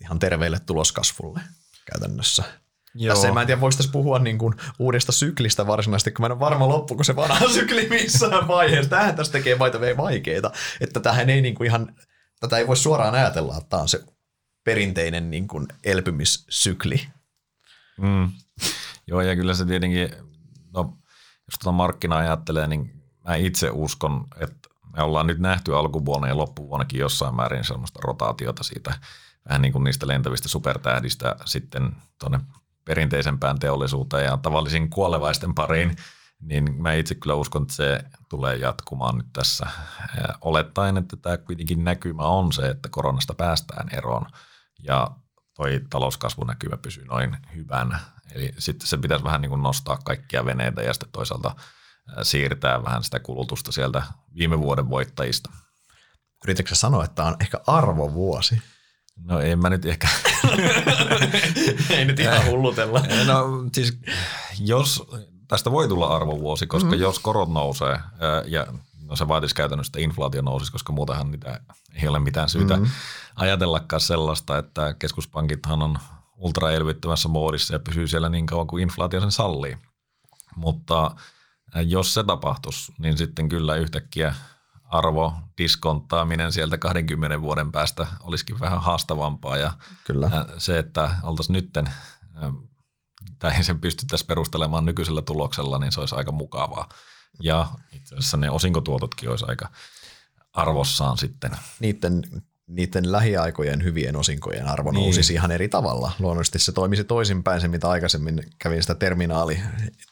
[0.00, 1.40] ihan terveelle tuloskasvulle
[1.92, 2.44] käytännössä.
[2.94, 3.14] Joo.
[3.14, 6.26] Tässä ei, mä en tiedä, voiko tässä puhua niin kuin uudesta syklistä varsinaisesti, kun mä
[6.26, 8.90] en ole varma loppuko se vanha sykli missään vaiheessa.
[8.90, 11.96] Tähän tässä tekee vaita vaikeita, että tähän ei niin kuin ihan,
[12.40, 14.04] tätä ei voi suoraan ajatella, että tämä on se
[14.64, 17.08] perinteinen niin kuin elpymissykli.
[18.00, 18.30] Mm.
[19.06, 20.10] Joo, ja kyllä se tietenkin,
[20.74, 20.98] no,
[21.46, 26.36] jos tuota markkinaa ajattelee, niin mä itse uskon, että me ollaan nyt nähty alkuvuonna ja
[26.36, 28.94] loppuvuonnakin jossain määrin sellaista rotaatiota siitä
[29.48, 32.40] vähän niin kuin niistä lentävistä supertähdistä sitten tuonne
[32.88, 35.96] perinteisempään teollisuuteen ja tavallisiin kuolevaisten pariin,
[36.40, 39.66] niin mä itse kyllä uskon, että se tulee jatkumaan nyt tässä.
[40.40, 44.26] Olettaen, että tämä kuitenkin näkymä on se, että koronasta päästään eroon
[44.82, 45.10] ja
[45.56, 47.98] toi talouskasvunäkymä pysyy noin hyvänä.
[48.34, 51.54] Eli sitten se pitäisi vähän niin kuin nostaa kaikkia veneitä ja sitten toisaalta–
[52.22, 54.02] siirtää vähän sitä kulutusta sieltä
[54.34, 55.50] viime vuoden voittajista.
[56.44, 58.62] Yritätkö sanoa, että on ehkä arvovuosi?
[59.24, 60.08] No en mä nyt ehkä.
[61.90, 63.02] Ei nyt ihan hullutella.
[63.26, 63.98] No siis
[64.60, 65.08] jos,
[65.48, 67.02] tästä voi tulla arvovuosi, koska mm-hmm.
[67.02, 68.00] jos korot nousee
[68.46, 68.66] ja
[69.02, 71.60] no se vaatisi käytännössä, että inflaatio nousisi, koska muutenhan niitä
[72.02, 72.90] ei ole mitään syytä mm-hmm.
[73.36, 75.98] ajatellakaan sellaista, että keskuspankithan on
[76.36, 79.78] ultraelvyttävässä moodissa ja pysyy siellä niin kauan kuin inflaatio sen sallii.
[80.56, 81.10] Mutta
[81.86, 84.34] jos se tapahtuisi, niin sitten kyllä yhtäkkiä
[84.88, 89.56] arvo diskontaaminen sieltä 20 vuoden päästä olisikin vähän haastavampaa.
[89.56, 89.72] Ja
[90.04, 90.30] kyllä.
[90.58, 91.90] se, että oltaisiin nytten,
[93.38, 96.88] tai sen pystyttäisiin perustelemaan nykyisellä tuloksella, niin se olisi aika mukavaa.
[97.40, 99.68] Ja itse asiassa ne osinkotuototkin olisi aika
[100.52, 101.50] arvossaan sitten.
[101.80, 102.22] Niiden
[102.68, 105.02] niiden lähiaikojen hyvien osinkojen arvo niin.
[105.02, 106.12] nousisi ihan eri tavalla.
[106.18, 109.60] Luonnollisesti se toimisi toisinpäin se, mitä aikaisemmin kävin sitä terminaali,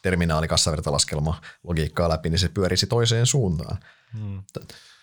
[0.01, 3.77] terminaalikassavertalaskelma logiikkaa läpi, niin se pyörisi toiseen suuntaan.
[4.13, 4.43] Hmm.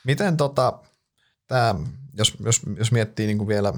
[0.04, 0.78] Miten tota,
[1.46, 1.74] tää,
[2.14, 3.72] jos, jos, jos miettii niin kuin vielä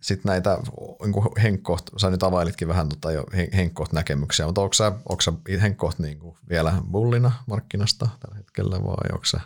[0.00, 0.58] sit näitä
[1.04, 3.24] niin henkkoht, sä nyt availitkin vähän tota jo
[3.56, 5.32] henkkoht näkemyksiä, mutta onko sä, onko sä
[5.62, 9.40] henkkoht niin kuin vielä bullina markkinasta tällä hetkellä vai onko sä?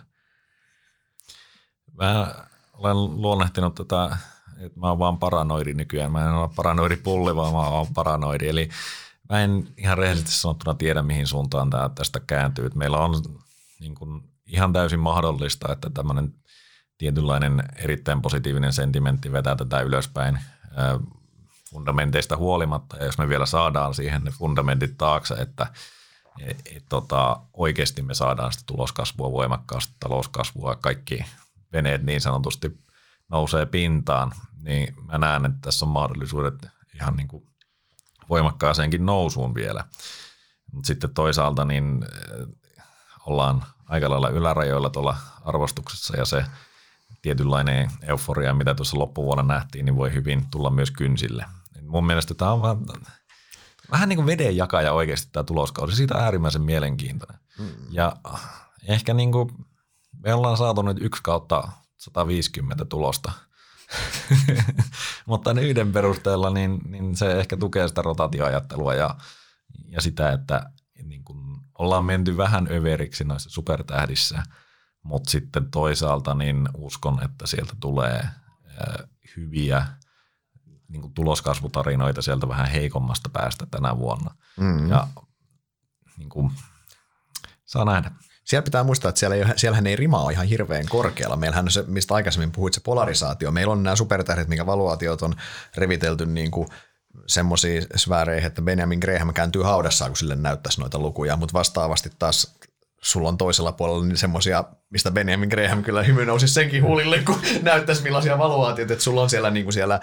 [1.98, 2.34] Mä
[2.72, 4.16] olen luonnehtinut tätä,
[4.58, 6.12] että mä oon vaan paranoidi nykyään.
[6.12, 8.48] Mä en ole paranoidi pulli, vaan mä oon paranoidi.
[8.48, 8.68] Eli
[9.30, 12.70] mä en ihan rehellisesti sanottuna tiedä, mihin suuntaan tämä tästä kääntyy.
[12.74, 13.22] Meillä on
[13.80, 16.34] niin kuin ihan täysin mahdollista, että tämmöinen
[16.98, 20.38] tietynlainen erittäin positiivinen sentimentti vetää tätä ylöspäin
[21.70, 22.96] fundamenteista huolimatta.
[22.96, 25.66] Ja jos me vielä saadaan siihen ne fundamentit taakse, että
[26.40, 31.24] et, et, tota, oikeasti me saadaan sitä tuloskasvua, voimakkaasti talouskasvua, kaikki
[31.72, 32.78] veneet niin sanotusti
[33.28, 34.32] nousee pintaan,
[34.62, 37.46] niin mä näen, että tässä on mahdollisuudet ihan niin kuin
[38.28, 39.84] voimakkaaseenkin nousuun vielä.
[40.72, 42.04] Mutta sitten toisaalta niin
[43.26, 46.44] ollaan aika lailla ylärajoilla tuolla arvostuksessa ja se
[47.22, 51.44] tietynlainen euforia, mitä tuossa loppuvuonna nähtiin, niin voi hyvin tulla myös kynsille.
[51.82, 52.78] Mun mielestä tämä on vähän,
[53.90, 55.96] vähän niin kuin vedenjakaja oikeasti tämä tuloskausi.
[55.96, 57.40] Siitä on äärimmäisen mielenkiintoinen.
[57.58, 57.68] Mm.
[57.90, 58.16] Ja
[58.88, 59.50] ehkä niin kuin
[60.22, 63.32] me ollaan saatu nyt yksi kautta 150 tulosta.
[65.26, 69.16] Mutta yhden perusteella niin, niin se ehkä tukee sitä rotaatioajattelua ja,
[69.88, 70.70] ja sitä, että
[71.02, 71.41] niin kun
[71.82, 74.42] ollaan menty vähän överiksi noissa supertähdissä,
[75.02, 78.24] mutta sitten toisaalta niin uskon, että sieltä tulee
[79.36, 79.86] hyviä
[80.88, 84.34] niin kuin tuloskasvutarinoita sieltä vähän heikommasta päästä tänä vuonna.
[84.60, 84.90] Mm.
[84.90, 85.08] Ja
[86.16, 86.52] niin kuin,
[87.64, 88.10] saa nähdä.
[88.44, 91.36] Siellä pitää muistaa, että siellä ei, siellähän ei rima ole ihan hirveän korkealla.
[91.36, 93.50] Meillähän on se, mistä aikaisemmin puhuit, se polarisaatio.
[93.50, 95.34] Meillä on nämä supertähdet, minkä valuaatiot on
[95.76, 96.68] revitelty niin kuin
[97.26, 102.54] semmoisiin sfääreihin, että Benjamin Graham kääntyy haudassaan, kun sille näyttäisi noita lukuja, mutta vastaavasti taas
[103.02, 107.38] sulla on toisella puolella niin semmoisia, mistä Benjamin Graham kyllä hymy nousi senkin huulille, kun
[107.62, 110.00] näyttäisi millaisia valuaatioita, että sulla on siellä, niin kuin siellä,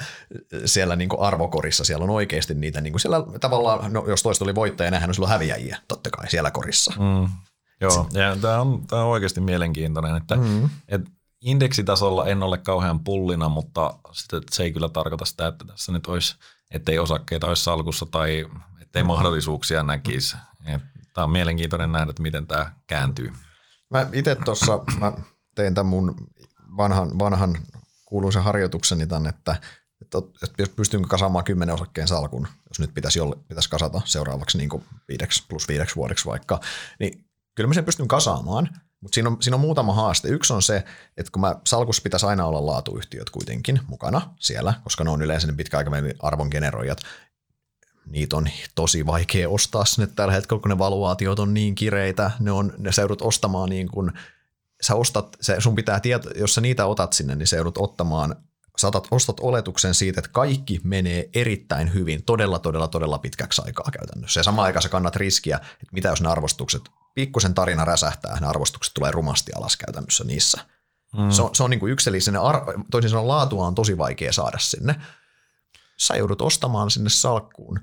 [0.65, 4.45] siellä niin kuin arvokorissa, siellä on oikeasti niitä niin kuin siellä tavallaan, no, jos toista
[4.45, 6.93] oli voittaja, nähän on silloin häviäjiä, totta kai siellä korissa.
[6.99, 7.29] Mm.
[7.81, 10.69] Joo, ja tämä on, tämä on oikeasti mielenkiintoinen, että, mm.
[10.87, 15.91] että indeksitasolla en ole kauhean pullina, mutta sitten se ei kyllä tarkoita sitä, että tässä
[15.91, 16.35] nyt olisi,
[16.71, 18.45] ettei osakkeita olisi salkussa tai
[18.81, 20.37] ettei mahdollisuuksia näkisi.
[21.13, 23.33] Tämä on mielenkiintoinen nähdä, että miten tämä kääntyy.
[23.89, 24.79] Mä itse tuossa
[25.55, 26.15] tein tämän mun
[26.77, 27.57] vanhan, vanhan
[28.05, 29.55] kuuluisen harjoitukseni tänne, että,
[30.01, 30.17] että,
[30.59, 34.85] että pystynkö kasaamaan kymmenen osakkeen salkun, jos nyt pitäisi, jolle, pitäisi kasata seuraavaksi niin kuin
[35.07, 36.59] viideksi plus viideksi vuodeksi vaikka,
[36.99, 38.69] niin kyllä mä sen pystyn kasaamaan,
[39.01, 40.27] mutta siinä siinä on muutama haaste.
[40.27, 40.83] Yksi on se,
[41.17, 45.47] että kun mä salkussa pitäisi aina olla laatuyhtiöt kuitenkin mukana siellä, koska ne on yleensä
[45.47, 47.01] ne pitkäaikavälin arvon generoijat,
[48.05, 52.51] niitä on tosi vaikea ostaa sinne tällä hetkellä, kun ne valuaatiot on niin kireitä, ne,
[52.51, 54.11] on, ne seudut ostamaan niin kuin,
[54.81, 58.35] sä ostat, se, sun pitää tietää, jos sä niitä otat sinne, niin seudut ottamaan,
[58.77, 64.39] saatat, ostat oletuksen siitä, että kaikki menee erittäin hyvin, todella, todella, todella pitkäksi aikaa käytännössä.
[64.39, 66.81] Ja samaan aikaan sä kannat riskiä, että mitä jos ne arvostukset,
[67.15, 70.65] pikkusen tarina räsähtää, ne arvostukset tulee rumasti alas käytännössä niissä.
[71.17, 71.31] Mm.
[71.31, 73.97] Se on, se on niin kuin yksi, eli sinne ar- toisin sanoen laatua on tosi
[73.97, 74.95] vaikea saada sinne.
[75.99, 77.79] Sä joudut ostamaan sinne salkkuun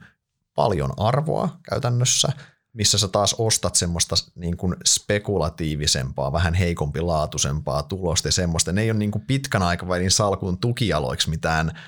[0.54, 2.28] paljon arvoa käytännössä,
[2.72, 8.72] missä sä taas ostat semmoista niin kuin spekulatiivisempaa, vähän heikompi laatuisempaa tulosta ja semmoista.
[8.72, 11.78] Ne ei ole niin kuin pitkän aikavälin salkun tukijaloiksi mitään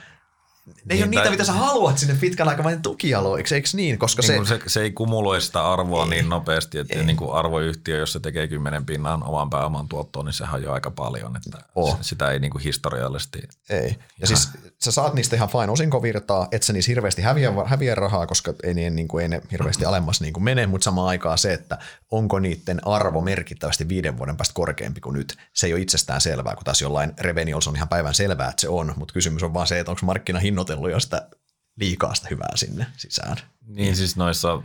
[0.68, 3.98] ne niin, ei ole niitä, mitä sä haluat sinne pitkän aikavälin tukialoiksi, eikö niin?
[3.98, 7.32] Koska niin se, se, se, ei kumuloi sitä arvoa ei, niin nopeasti, että niin kuin
[7.32, 11.58] arvoyhtiö, jos se tekee kymmenen pinnan oman pääoman tuottoon, niin on jo aika paljon, että
[11.74, 11.98] oh.
[12.00, 13.38] sitä ei niin kuin historiallisesti.
[13.70, 13.98] Ei, ja ihan.
[14.26, 14.50] siis
[14.84, 18.74] sä saat niistä ihan fine osinkovirtaa, et sä niissä hirveästi häviä, häviä rahaa, koska ei,
[18.74, 21.78] ne, niin kuin, ei ne hirveästi alemmas niin kuin mene, mutta samaan aikaan se, että
[22.10, 26.54] onko niiden arvo merkittävästi viiden vuoden päästä korkeampi kuin nyt, se ei ole itsestään selvää,
[26.54, 29.66] kun taas jollain Reveniols on ihan päivän selvää, että se on, mutta kysymys on vaan
[29.66, 31.28] se, että onko markkina hinnoitellut jo sitä
[31.76, 33.36] liikaa sitä hyvää sinne sisään.
[33.66, 34.62] Niin siis noissa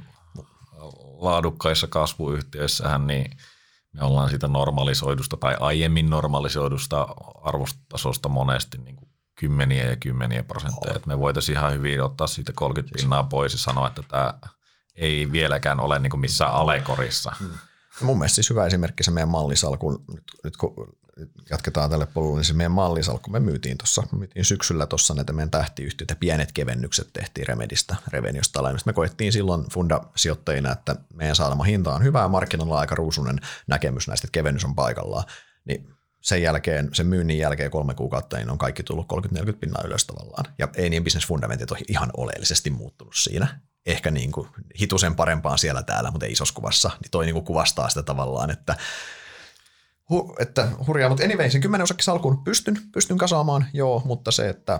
[1.18, 3.38] laadukkaissa kasvuyhtiöissähän niin
[3.94, 7.08] me ollaan siitä normalisoidusta tai aiemmin normalisoidusta
[7.41, 10.96] arvostasosta monesti niin kuin kymmeniä ja kymmeniä prosentteja.
[10.96, 11.06] Oh.
[11.06, 13.04] me voitaisiin ihan hyvin ottaa siitä 30 siis.
[13.04, 14.34] pinnaa pois ja sanoa, että tämä
[14.96, 17.36] ei vieläkään ole niin kuin missään alekorissa.
[17.39, 17.52] Hmm.
[18.02, 20.74] Mun mielestä siis hyvä esimerkki se meidän mallisalku, nyt, nyt kun
[21.49, 25.51] jatketaan tälle polulle, niin se meidän mallisalkku me myytiin tuossa, myytiin syksyllä tuossa näitä meidän
[25.51, 28.86] tähtiyhtiöitä, pienet kevennykset tehtiin Remedistä, Reveniosta alennus.
[28.86, 34.26] Me koettiin silloin funda-sijoittajina, että meidän saatama hinta on hyvä, markkinoilla aika ruusunen näkemys näistä,
[34.26, 35.24] että kevennys on paikallaan,
[35.66, 35.88] niin
[36.22, 40.45] sen jälkeen, sen myynnin jälkeen kolme kuukautta, niin on kaikki tullut 30-40 pinnaa ylös tavallaan.
[40.57, 43.59] Ja ei niin business-fundamentit on ihan oleellisesti muuttunut siinä.
[43.86, 44.47] Ehkä niin kuin
[44.80, 46.91] hitusen parempaan siellä täällä, mutta ei isossa kuvassa.
[47.01, 48.78] Niin toi niin kuin kuvastaa sitä tavallaan, että
[50.10, 54.49] hu, että hurjaa, mutta anyway, sen kymmenen osakki salkuun pystyn, pystyn kasaamaan, joo, mutta se,
[54.49, 54.80] että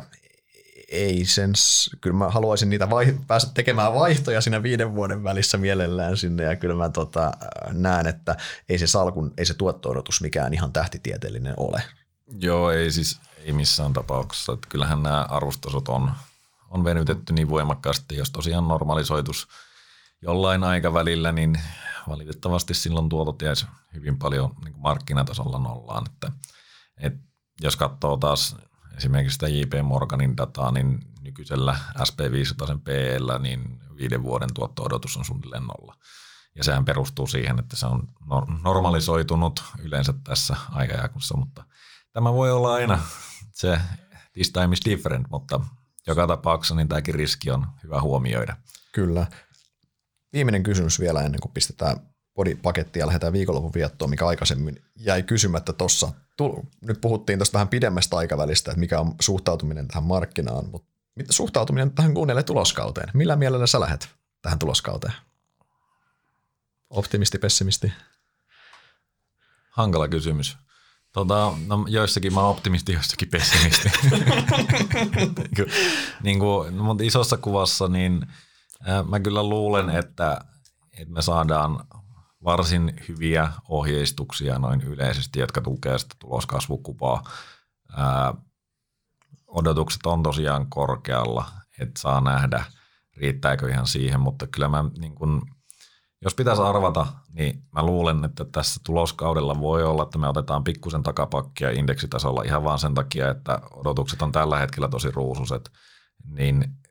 [0.89, 1.53] ei sen,
[2.01, 6.55] kyllä mä haluaisin niitä vai, päästä tekemään vaihtoja siinä viiden vuoden välissä mielellään sinne ja
[6.55, 7.32] kyllä mä tota,
[7.71, 8.36] näen, että
[8.69, 11.84] ei se salkun, ei se tuotto-odotus mikään ihan tähtitieteellinen ole.
[12.39, 14.53] Joo, ei siis ei missään tapauksessa.
[14.53, 16.11] Että kyllähän nämä arvostasot on,
[16.69, 19.47] on venytetty niin voimakkaasti, jos tosiaan normalisoitus
[20.21, 21.59] jollain aikavälillä, niin
[22.10, 26.06] valitettavasti silloin tuotot jäisi hyvin paljon niin markkinatasolla nollaan.
[26.06, 26.32] Että,
[26.97, 27.14] et
[27.62, 28.56] jos katsoo taas
[28.97, 35.64] esimerkiksi sitä JP Morganin dataa, niin nykyisellä SP500 PL niin viiden vuoden tuotto-odotus on suunnilleen
[35.64, 35.95] nolla.
[36.56, 38.08] Ja sehän perustuu siihen, että se on
[38.64, 41.64] normalisoitunut yleensä tässä aikajakussa, mutta
[42.14, 42.99] tämä voi olla aina
[43.54, 43.80] se
[44.34, 45.60] this time is different, mutta
[46.08, 48.58] joka tapauksessa niin tämäkin riski on hyvä huomioida.
[48.91, 49.28] Kyllä.
[50.34, 51.97] Viimeinen kysymys vielä ennen kuin pistetään
[52.34, 56.11] podipakettia ja lähdetään viikonlopun viettoon, mikä aikaisemmin jäi kysymättä tuossa.
[56.81, 61.91] Nyt puhuttiin tuosta vähän pidemmästä aikavälistä, että mikä on suhtautuminen tähän markkinaan, mutta mitä suhtautuminen
[61.91, 63.09] tähän kuunnelle tuloskauteen?
[63.13, 64.09] Millä mielellä sä lähdet
[64.41, 65.13] tähän tuloskauteen?
[66.89, 67.93] Optimisti, pessimisti?
[69.69, 70.57] Hankala kysymys.
[71.11, 73.91] Tota, no joissakin mä oon optimisti, joissakin pessimisti.
[76.23, 78.27] niin kuin, no, mutta isossa kuvassa niin
[79.09, 80.39] mä kyllä luulen, että,
[80.99, 81.86] että me saadaan
[82.43, 87.23] varsin hyviä ohjeistuksia noin yleisesti, jotka tukevat sitä tuloskasvukupaa.
[87.97, 88.34] Ää,
[89.47, 91.45] odotukset on tosiaan korkealla,
[91.79, 92.65] että saa nähdä,
[93.17, 95.41] riittääkö ihan siihen, mutta kyllä mä niin kun,
[96.21, 101.03] jos pitäisi arvata, niin mä luulen, että tässä tuloskaudella voi olla, että me otetaan pikkusen
[101.03, 105.71] takapakkia indeksitasolla ihan vaan sen takia, että odotukset on tällä hetkellä tosi ruususet,
[106.25, 106.82] niin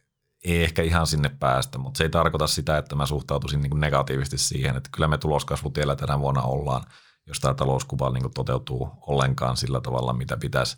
[0.45, 4.38] ei ehkä ihan sinne päästä, mutta se ei tarkoita sitä, että mä suhtautuisin niin negatiivisesti
[4.38, 6.84] siihen, että kyllä me tuloskasvutiellä tänä vuonna ollaan,
[7.26, 10.76] jos tämä talouskuva niin toteutuu ollenkaan sillä tavalla, mitä pitäisi.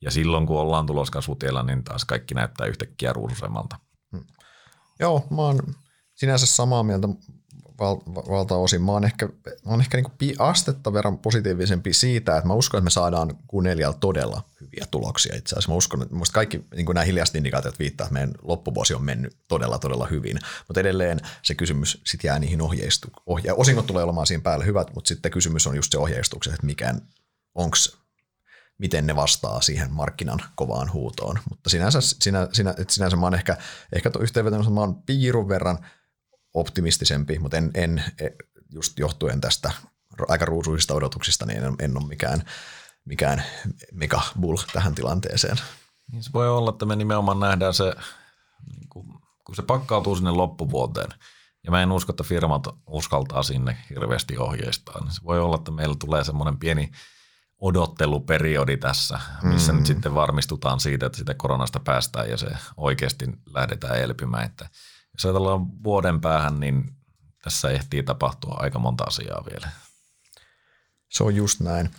[0.00, 3.78] Ja silloin, kun ollaan tuloskasvutiellä, niin taas kaikki näyttää yhtäkkiä ruususemmalta.
[4.12, 4.24] Hmm.
[5.00, 5.60] Joo, mä oon
[6.14, 7.08] sinänsä samaa mieltä
[7.78, 8.82] val, valtaosin.
[8.82, 12.84] Mä oon ehkä, mä oon ehkä niin astetta verran positiivisempi siitä, että mä uskon, että
[12.84, 15.70] me saadaan Q4 todella hyviä tuloksia itse asiassa.
[15.70, 19.36] Mä uskon, että musta kaikki niin nämä hiljaiset indikaatiot viittaa, että meidän loppuvuosi on mennyt
[19.48, 20.38] todella, todella hyvin.
[20.68, 23.24] Mutta edelleen se kysymys sit jää niihin ohjeistuksiin.
[23.26, 26.66] Ohje- osingot tulee olemaan siinä päällä hyvät, mutta sitten kysymys on just se ohjeistukset, että
[26.66, 26.94] mikä,
[27.54, 27.96] onks,
[28.78, 31.38] miten ne vastaa siihen markkinan kovaan huutoon.
[31.50, 33.56] Mutta sinänsä, sinä, sinä, sinänsä mä oon ehkä,
[33.92, 35.78] ehkä yhteenvetona, mä oon piirun verran–
[36.54, 38.28] optimistisempi, mutta en, en e,
[38.72, 39.72] just johtuen tästä
[40.28, 42.42] aika ruusuisista odotuksista, niin en, en ole mikään,
[43.04, 43.44] mikään
[43.92, 45.56] mega bull tähän tilanteeseen.
[46.12, 47.94] Niin se voi olla, että me nimenomaan nähdään se,
[48.66, 48.88] niin
[49.44, 51.10] kun se pakkautuu sinne loppuvuoteen,
[51.64, 55.70] ja mä en usko, että firmat uskaltaa sinne hirveästi ohjeistaa, niin se voi olla, että
[55.70, 56.90] meillä tulee semmoinen pieni
[57.60, 59.78] odotteluperiodi tässä, missä mm.
[59.78, 62.46] nyt sitten varmistutaan siitä, että sitä koronasta päästään ja se
[62.76, 64.44] oikeasti lähdetään elpymään.
[64.44, 64.68] Että
[65.14, 66.84] jos ajatellaan vuoden päähän, niin
[67.44, 69.68] tässä ehtii tapahtua aika monta asiaa vielä.
[71.10, 71.90] Se on just näin.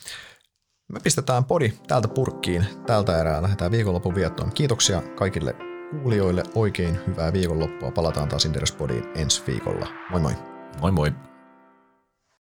[0.88, 3.41] Me pistetään podi täältä purkkiin tältä erää.
[3.41, 4.51] Lähdetään viikonlopun viettoon.
[4.53, 5.55] Kiitoksia kaikille
[6.01, 6.43] kuulijoille.
[6.55, 7.91] Oikein hyvää viikonloppua.
[7.91, 9.88] Palataan taas Inderes Podiin ensi viikolla.
[10.09, 10.34] Moi moi.
[10.82, 11.35] Moi moi.